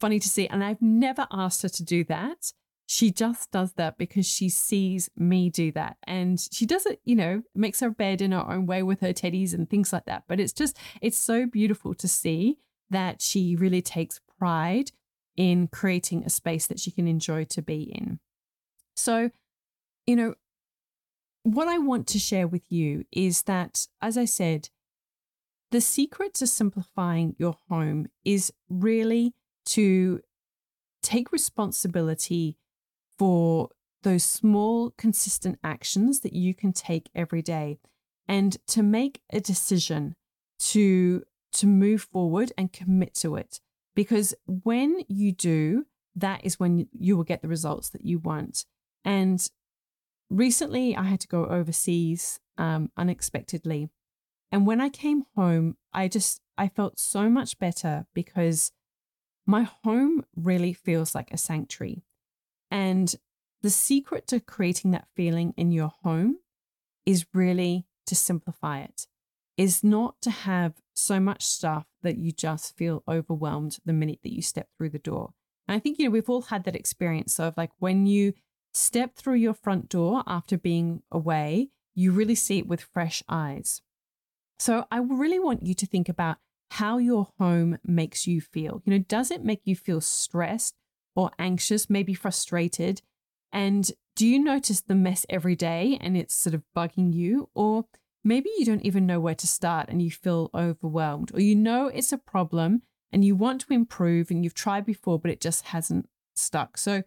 funny 0.00 0.18
to 0.18 0.28
see. 0.28 0.46
And 0.46 0.64
I've 0.64 0.80
never 0.80 1.26
asked 1.30 1.62
her 1.62 1.68
to 1.68 1.84
do 1.84 2.04
that. 2.04 2.52
She 2.86 3.10
just 3.10 3.50
does 3.50 3.72
that 3.72 3.98
because 3.98 4.24
she 4.24 4.48
sees 4.48 5.10
me 5.16 5.50
do 5.50 5.72
that. 5.72 5.96
And 6.04 6.40
she 6.52 6.64
does 6.64 6.86
it, 6.86 7.00
you 7.04 7.16
know, 7.16 7.42
makes 7.54 7.80
her 7.80 7.90
bed 7.90 8.22
in 8.22 8.32
her 8.32 8.48
own 8.48 8.64
way 8.64 8.82
with 8.82 9.00
her 9.00 9.12
teddies 9.12 9.52
and 9.52 9.68
things 9.68 9.92
like 9.92 10.06
that. 10.06 10.24
But 10.28 10.40
it's 10.40 10.52
just, 10.52 10.78
it's 11.02 11.18
so 11.18 11.46
beautiful 11.46 11.92
to 11.94 12.08
see 12.08 12.58
that 12.90 13.20
she 13.20 13.56
really 13.56 13.82
takes 13.82 14.20
pride 14.38 14.92
in 15.36 15.68
creating 15.68 16.24
a 16.24 16.30
space 16.30 16.66
that 16.66 16.80
she 16.80 16.90
can 16.90 17.06
enjoy 17.06 17.44
to 17.44 17.62
be 17.62 17.82
in. 17.82 18.18
So, 18.94 19.30
you 20.06 20.16
know, 20.16 20.34
what 21.42 21.68
I 21.68 21.78
want 21.78 22.06
to 22.08 22.18
share 22.18 22.46
with 22.46 22.72
you 22.72 23.04
is 23.12 23.42
that, 23.42 23.86
as 24.00 24.16
I 24.16 24.24
said, 24.24 24.70
the 25.70 25.80
secret 25.80 26.34
to 26.34 26.46
simplifying 26.46 27.34
your 27.38 27.56
home 27.68 28.06
is 28.24 28.52
really 28.68 29.34
to 29.66 30.20
take 31.02 31.32
responsibility 31.32 32.56
for 33.18 33.70
those 34.02 34.24
small, 34.24 34.90
consistent 34.90 35.58
actions 35.62 36.20
that 36.20 36.32
you 36.32 36.54
can 36.54 36.72
take 36.72 37.10
every 37.14 37.42
day 37.42 37.78
and 38.28 38.56
to 38.66 38.82
make 38.82 39.20
a 39.32 39.40
decision 39.40 40.14
to 40.58 41.22
to 41.56 41.66
move 41.66 42.02
forward 42.02 42.52
and 42.56 42.72
commit 42.72 43.14
to 43.14 43.36
it. 43.36 43.60
Because 43.94 44.34
when 44.46 45.00
you 45.08 45.32
do, 45.32 45.86
that 46.14 46.44
is 46.44 46.60
when 46.60 46.88
you 46.92 47.16
will 47.16 47.24
get 47.24 47.42
the 47.42 47.48
results 47.48 47.90
that 47.90 48.04
you 48.04 48.18
want. 48.18 48.64
And 49.04 49.46
recently, 50.30 50.96
I 50.96 51.04
had 51.04 51.20
to 51.20 51.28
go 51.28 51.46
overseas 51.46 52.40
um, 52.58 52.90
unexpectedly. 52.96 53.88
And 54.52 54.66
when 54.66 54.80
I 54.80 54.88
came 54.88 55.24
home, 55.34 55.76
I 55.92 56.08
just 56.08 56.40
I 56.58 56.68
felt 56.68 56.98
so 56.98 57.28
much 57.28 57.58
better 57.58 58.06
because 58.14 58.72
my 59.46 59.68
home 59.84 60.24
really 60.34 60.72
feels 60.72 61.14
like 61.14 61.30
a 61.30 61.38
sanctuary. 61.38 62.02
And 62.70 63.14
the 63.62 63.70
secret 63.70 64.26
to 64.28 64.40
creating 64.40 64.90
that 64.92 65.08
feeling 65.14 65.54
in 65.56 65.72
your 65.72 65.92
home 66.02 66.38
is 67.04 67.26
really 67.32 67.86
to 68.06 68.14
simplify 68.14 68.80
it 68.80 69.06
is 69.56 69.82
not 69.82 70.16
to 70.22 70.30
have 70.30 70.74
so 70.96 71.20
much 71.20 71.44
stuff 71.44 71.86
that 72.02 72.18
you 72.18 72.32
just 72.32 72.76
feel 72.76 73.02
overwhelmed 73.06 73.78
the 73.84 73.92
minute 73.92 74.20
that 74.22 74.32
you 74.32 74.42
step 74.42 74.68
through 74.76 74.90
the 74.90 74.98
door. 74.98 75.30
And 75.68 75.76
I 75.76 75.78
think, 75.78 75.98
you 75.98 76.06
know, 76.06 76.10
we've 76.10 76.30
all 76.30 76.42
had 76.42 76.64
that 76.64 76.76
experience 76.76 77.38
of 77.38 77.56
like 77.56 77.70
when 77.78 78.06
you 78.06 78.32
step 78.72 79.14
through 79.14 79.34
your 79.34 79.54
front 79.54 79.88
door 79.88 80.22
after 80.26 80.56
being 80.56 81.02
away, 81.10 81.70
you 81.94 82.12
really 82.12 82.34
see 82.34 82.58
it 82.58 82.66
with 82.66 82.88
fresh 82.92 83.22
eyes. 83.28 83.82
So 84.58 84.86
I 84.90 84.98
really 84.98 85.38
want 85.38 85.66
you 85.66 85.74
to 85.74 85.86
think 85.86 86.08
about 86.08 86.38
how 86.72 86.98
your 86.98 87.28
home 87.38 87.78
makes 87.84 88.26
you 88.26 88.40
feel. 88.40 88.82
You 88.84 88.92
know, 88.92 89.04
does 89.06 89.30
it 89.30 89.44
make 89.44 89.62
you 89.64 89.76
feel 89.76 90.00
stressed 90.00 90.74
or 91.14 91.30
anxious, 91.38 91.90
maybe 91.90 92.14
frustrated? 92.14 93.02
And 93.52 93.90
do 94.14 94.26
you 94.26 94.38
notice 94.38 94.80
the 94.80 94.94
mess 94.94 95.26
every 95.28 95.56
day 95.56 95.98
and 96.00 96.16
it's 96.16 96.34
sort 96.34 96.54
of 96.54 96.62
bugging 96.76 97.14
you? 97.14 97.48
Or 97.54 97.84
maybe 98.26 98.50
you 98.58 98.64
don't 98.64 98.84
even 98.84 99.06
know 99.06 99.20
where 99.20 99.34
to 99.34 99.46
start 99.46 99.88
and 99.88 100.02
you 100.02 100.10
feel 100.10 100.50
overwhelmed, 100.52 101.30
or 101.32 101.40
you 101.40 101.54
know 101.54 101.86
it's 101.86 102.12
a 102.12 102.18
problem 102.18 102.82
and 103.12 103.24
you 103.24 103.36
want 103.36 103.60
to 103.62 103.72
improve 103.72 104.30
and 104.30 104.42
you've 104.42 104.54
tried 104.54 104.84
before, 104.84 105.18
but 105.18 105.30
it 105.30 105.40
just 105.40 105.66
hasn't 105.66 106.08
stuck. 106.34 106.76
So, 106.76 107.04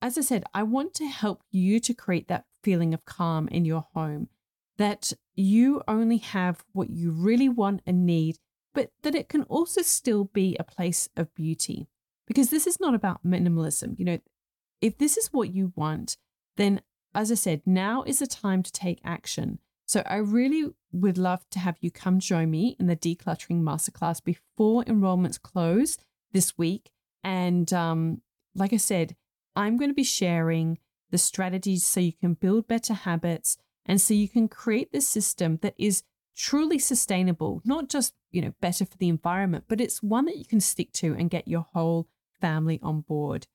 as 0.00 0.18
I 0.18 0.20
said, 0.20 0.44
I 0.54 0.62
want 0.62 0.94
to 0.94 1.06
help 1.06 1.42
you 1.50 1.80
to 1.80 1.94
create 1.94 2.28
that 2.28 2.44
feeling 2.62 2.94
of 2.94 3.04
calm 3.04 3.48
in 3.48 3.64
your 3.64 3.86
home, 3.94 4.28
that 4.76 5.12
you 5.34 5.82
only 5.88 6.18
have 6.18 6.62
what 6.72 6.90
you 6.90 7.10
really 7.10 7.48
want 7.48 7.80
and 7.86 8.04
need, 8.06 8.36
but 8.74 8.90
that 9.02 9.14
it 9.14 9.28
can 9.28 9.42
also 9.44 9.82
still 9.82 10.24
be 10.24 10.56
a 10.60 10.64
place 10.64 11.08
of 11.16 11.34
beauty. 11.34 11.88
Because 12.26 12.50
this 12.50 12.66
is 12.66 12.78
not 12.78 12.94
about 12.94 13.26
minimalism. 13.26 13.98
You 13.98 14.04
know, 14.04 14.18
if 14.82 14.98
this 14.98 15.16
is 15.16 15.32
what 15.32 15.54
you 15.54 15.72
want, 15.74 16.18
then 16.58 16.82
as 17.14 17.32
I 17.32 17.34
said, 17.34 17.62
now 17.64 18.04
is 18.06 18.18
the 18.18 18.26
time 18.26 18.62
to 18.62 18.70
take 18.70 19.00
action. 19.02 19.58
So 19.88 20.02
I 20.04 20.16
really 20.16 20.66
would 20.92 21.16
love 21.16 21.48
to 21.50 21.58
have 21.58 21.78
you 21.80 21.90
come 21.90 22.20
join 22.20 22.50
me 22.50 22.76
in 22.78 22.88
the 22.88 22.96
decluttering 22.96 23.62
masterclass 23.62 24.22
before 24.22 24.84
enrollments 24.84 25.40
close 25.40 25.96
this 26.30 26.58
week. 26.58 26.90
And 27.24 27.72
um, 27.72 28.20
like 28.54 28.74
I 28.74 28.76
said, 28.76 29.16
I'm 29.56 29.78
going 29.78 29.88
to 29.88 29.94
be 29.94 30.04
sharing 30.04 30.76
the 31.10 31.16
strategies 31.16 31.86
so 31.86 32.00
you 32.00 32.12
can 32.12 32.34
build 32.34 32.68
better 32.68 32.92
habits 32.92 33.56
and 33.86 33.98
so 33.98 34.12
you 34.12 34.28
can 34.28 34.46
create 34.46 34.92
this 34.92 35.08
system 35.08 35.58
that 35.62 35.74
is 35.78 36.02
truly 36.36 36.78
sustainable, 36.78 37.62
not 37.64 37.88
just, 37.88 38.12
you 38.30 38.42
know, 38.42 38.52
better 38.60 38.84
for 38.84 38.98
the 38.98 39.08
environment, 39.08 39.64
but 39.68 39.80
it's 39.80 40.02
one 40.02 40.26
that 40.26 40.36
you 40.36 40.44
can 40.44 40.60
stick 40.60 40.92
to 40.92 41.14
and 41.14 41.30
get 41.30 41.48
your 41.48 41.66
whole 41.72 42.08
family 42.42 42.78
on 42.82 43.00
board. 43.00 43.46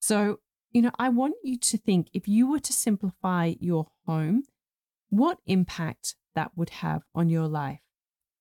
So, 0.00 0.40
you 0.70 0.82
know, 0.82 0.92
I 0.98 1.08
want 1.08 1.36
you 1.42 1.56
to 1.56 1.78
think 1.78 2.10
if 2.12 2.28
you 2.28 2.50
were 2.50 2.60
to 2.60 2.72
simplify 2.74 3.54
your 3.58 3.86
home, 4.06 4.44
what 5.10 5.38
impact 5.46 6.14
that 6.34 6.52
would 6.56 6.70
have 6.70 7.02
on 7.14 7.28
your 7.28 7.48
life. 7.48 7.80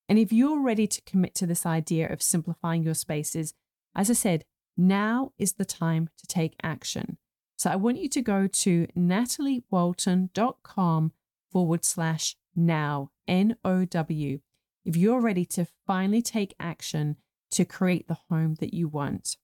And 0.09 0.17
if 0.17 0.31
you're 0.31 0.61
ready 0.61 0.87
to 0.87 1.01
commit 1.01 1.35
to 1.35 1.45
this 1.45 1.65
idea 1.65 2.09
of 2.11 2.21
simplifying 2.21 2.83
your 2.83 2.93
spaces, 2.93 3.53
as 3.95 4.09
I 4.09 4.13
said, 4.13 4.45
now 4.77 5.33
is 5.37 5.53
the 5.53 5.65
time 5.65 6.09
to 6.17 6.27
take 6.27 6.55
action. 6.61 7.17
So 7.57 7.71
I 7.71 7.75
want 7.75 7.97
you 7.97 8.07
to 8.09 8.21
go 8.21 8.47
to 8.47 8.87
nataliewalton.com 8.95 11.11
forward 11.51 11.83
slash 11.83 12.35
now, 12.55 13.09
N 13.27 13.57
O 13.65 13.85
W, 13.85 14.39
if 14.85 14.95
you're 14.95 15.19
ready 15.19 15.45
to 15.45 15.67
finally 15.85 16.21
take 16.21 16.55
action 16.59 17.17
to 17.51 17.65
create 17.65 18.07
the 18.07 18.17
home 18.29 18.55
that 18.59 18.73
you 18.73 18.87
want. 18.87 19.37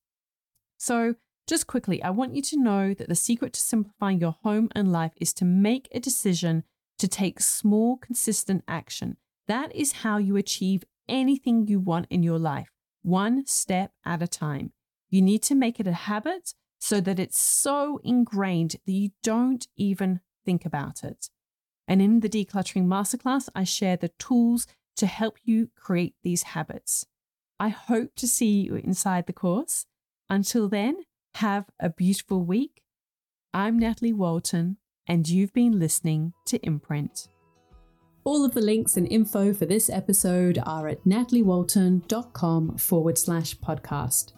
So, 0.77 1.15
just 1.47 1.67
quickly, 1.67 2.01
I 2.01 2.09
want 2.09 2.36
you 2.36 2.41
to 2.43 2.59
know 2.59 2.93
that 2.93 3.09
the 3.09 3.15
secret 3.15 3.53
to 3.53 3.59
simplifying 3.59 4.19
your 4.19 4.38
home 4.43 4.69
and 4.75 4.91
life 4.91 5.12
is 5.17 5.33
to 5.33 5.45
make 5.45 5.89
a 5.91 5.99
decision 5.99 6.63
to 6.99 7.08
take 7.08 7.39
small, 7.39 7.97
consistent 7.97 8.63
action. 8.67 9.17
That 9.47 9.75
is 9.75 9.91
how 10.03 10.17
you 10.17 10.38
achieve 10.38 10.84
anything 11.08 11.67
you 11.67 11.79
want 11.79 12.08
in 12.10 12.23
your 12.23 12.39
life, 12.39 12.69
one 13.01 13.45
step 13.45 13.91
at 14.06 14.21
a 14.21 14.27
time. 14.27 14.71
You 15.10 15.21
need 15.21 15.43
to 15.43 15.56
make 15.56 15.79
it 15.79 15.88
a 15.88 15.93
habit 15.93 16.53
so 16.79 16.99
that 17.01 17.19
it's 17.19 17.39
so 17.39 17.99
ingrained 18.03 18.77
that 18.86 18.91
you 18.91 19.12
don't 19.21 19.67
even 19.77 20.21
think 20.45 20.65
about 20.65 21.03
it. 21.03 21.29
And 21.88 22.01
in 22.01 22.21
the 22.21 22.29
Decluttering 22.29 22.86
Masterclass, 22.86 23.49
I 23.53 23.63
share 23.63 23.97
the 23.97 24.12
tools 24.19 24.67
to 24.97 25.06
help 25.06 25.38
you 25.43 25.69
create 25.75 26.15
these 26.23 26.43
habits. 26.43 27.06
I 27.60 27.69
hope 27.69 28.15
to 28.15 28.27
see 28.27 28.62
you 28.62 28.75
inside 28.75 29.27
the 29.27 29.34
course. 29.34 29.86
Until 30.29 30.69
then, 30.69 31.03
have 31.36 31.65
a 31.79 31.89
beautiful 31.89 32.43
week. 32.43 32.82
I'm 33.53 33.77
Natalie 33.77 34.13
Walton, 34.13 34.77
and 35.08 35.28
you've 35.28 35.54
been 35.54 35.80
listening 35.80 36.34
to 36.46 36.60
Imprint. 36.66 37.28
All 38.26 38.46
of 38.46 38.54
the 38.54 38.62
links 38.62 38.96
and 38.96 39.12
info 39.12 39.54
for 39.54 39.66
this 39.66 39.89
episode 39.89 40.58
are 40.66 40.88
at 40.88 41.04
nataliewalton.com 41.04 42.78
forward 42.78 43.18
slash 43.18 43.58
podcast. 43.58 44.34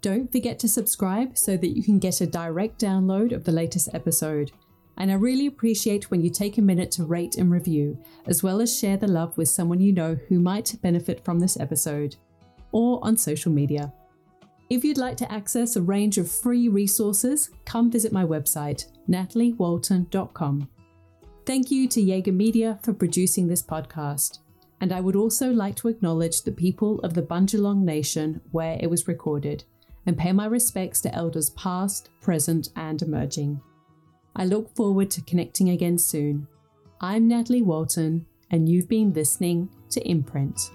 Don't 0.00 0.32
forget 0.32 0.58
to 0.60 0.68
subscribe 0.68 1.38
so 1.38 1.56
that 1.56 1.76
you 1.76 1.82
can 1.82 1.98
get 1.98 2.20
a 2.20 2.26
direct 2.26 2.80
download 2.80 3.32
of 3.32 3.44
the 3.44 3.52
latest 3.52 3.90
episode. 3.92 4.50
And 4.96 5.10
I 5.10 5.14
really 5.14 5.46
appreciate 5.46 6.10
when 6.10 6.22
you 6.22 6.30
take 6.30 6.58
a 6.58 6.62
minute 6.62 6.90
to 6.92 7.04
rate 7.04 7.36
and 7.36 7.50
review, 7.50 8.02
as 8.26 8.42
well 8.42 8.60
as 8.60 8.76
share 8.76 8.96
the 8.96 9.06
love 9.06 9.36
with 9.38 9.48
someone 9.48 9.80
you 9.80 9.92
know 9.92 10.18
who 10.28 10.40
might 10.40 10.74
benefit 10.82 11.24
from 11.24 11.38
this 11.38 11.58
episode, 11.60 12.16
or 12.72 12.98
on 13.02 13.16
social 13.16 13.52
media. 13.52 13.92
If 14.70 14.84
you'd 14.84 14.98
like 14.98 15.16
to 15.18 15.32
access 15.32 15.76
a 15.76 15.82
range 15.82 16.18
of 16.18 16.30
free 16.30 16.68
resources, 16.68 17.50
come 17.64 17.90
visit 17.90 18.12
my 18.12 18.24
website, 18.24 18.86
nataliewalton.com. 19.10 20.68
Thank 21.44 21.70
you 21.70 21.88
to 21.88 22.00
Jaeger 22.00 22.32
Media 22.32 22.78
for 22.82 22.92
producing 22.92 23.48
this 23.48 23.62
podcast. 23.62 24.38
And 24.80 24.92
I 24.92 25.00
would 25.00 25.16
also 25.16 25.50
like 25.50 25.76
to 25.76 25.88
acknowledge 25.88 26.42
the 26.42 26.52
people 26.52 27.00
of 27.00 27.14
the 27.14 27.22
Bundjalung 27.22 27.82
Nation 27.82 28.40
where 28.50 28.78
it 28.80 28.88
was 28.88 29.08
recorded 29.08 29.64
and 30.06 30.16
pay 30.16 30.32
my 30.32 30.46
respects 30.46 31.00
to 31.02 31.14
elders 31.14 31.50
past, 31.50 32.08
present, 32.20 32.68
and 32.76 33.02
emerging. 33.02 33.60
I 34.34 34.44
look 34.44 34.74
forward 34.74 35.10
to 35.12 35.22
connecting 35.22 35.70
again 35.70 35.98
soon. 35.98 36.46
I'm 37.00 37.28
Natalie 37.28 37.62
Walton, 37.62 38.26
and 38.50 38.68
you've 38.68 38.88
been 38.88 39.12
listening 39.12 39.68
to 39.90 40.00
Imprint. 40.08 40.70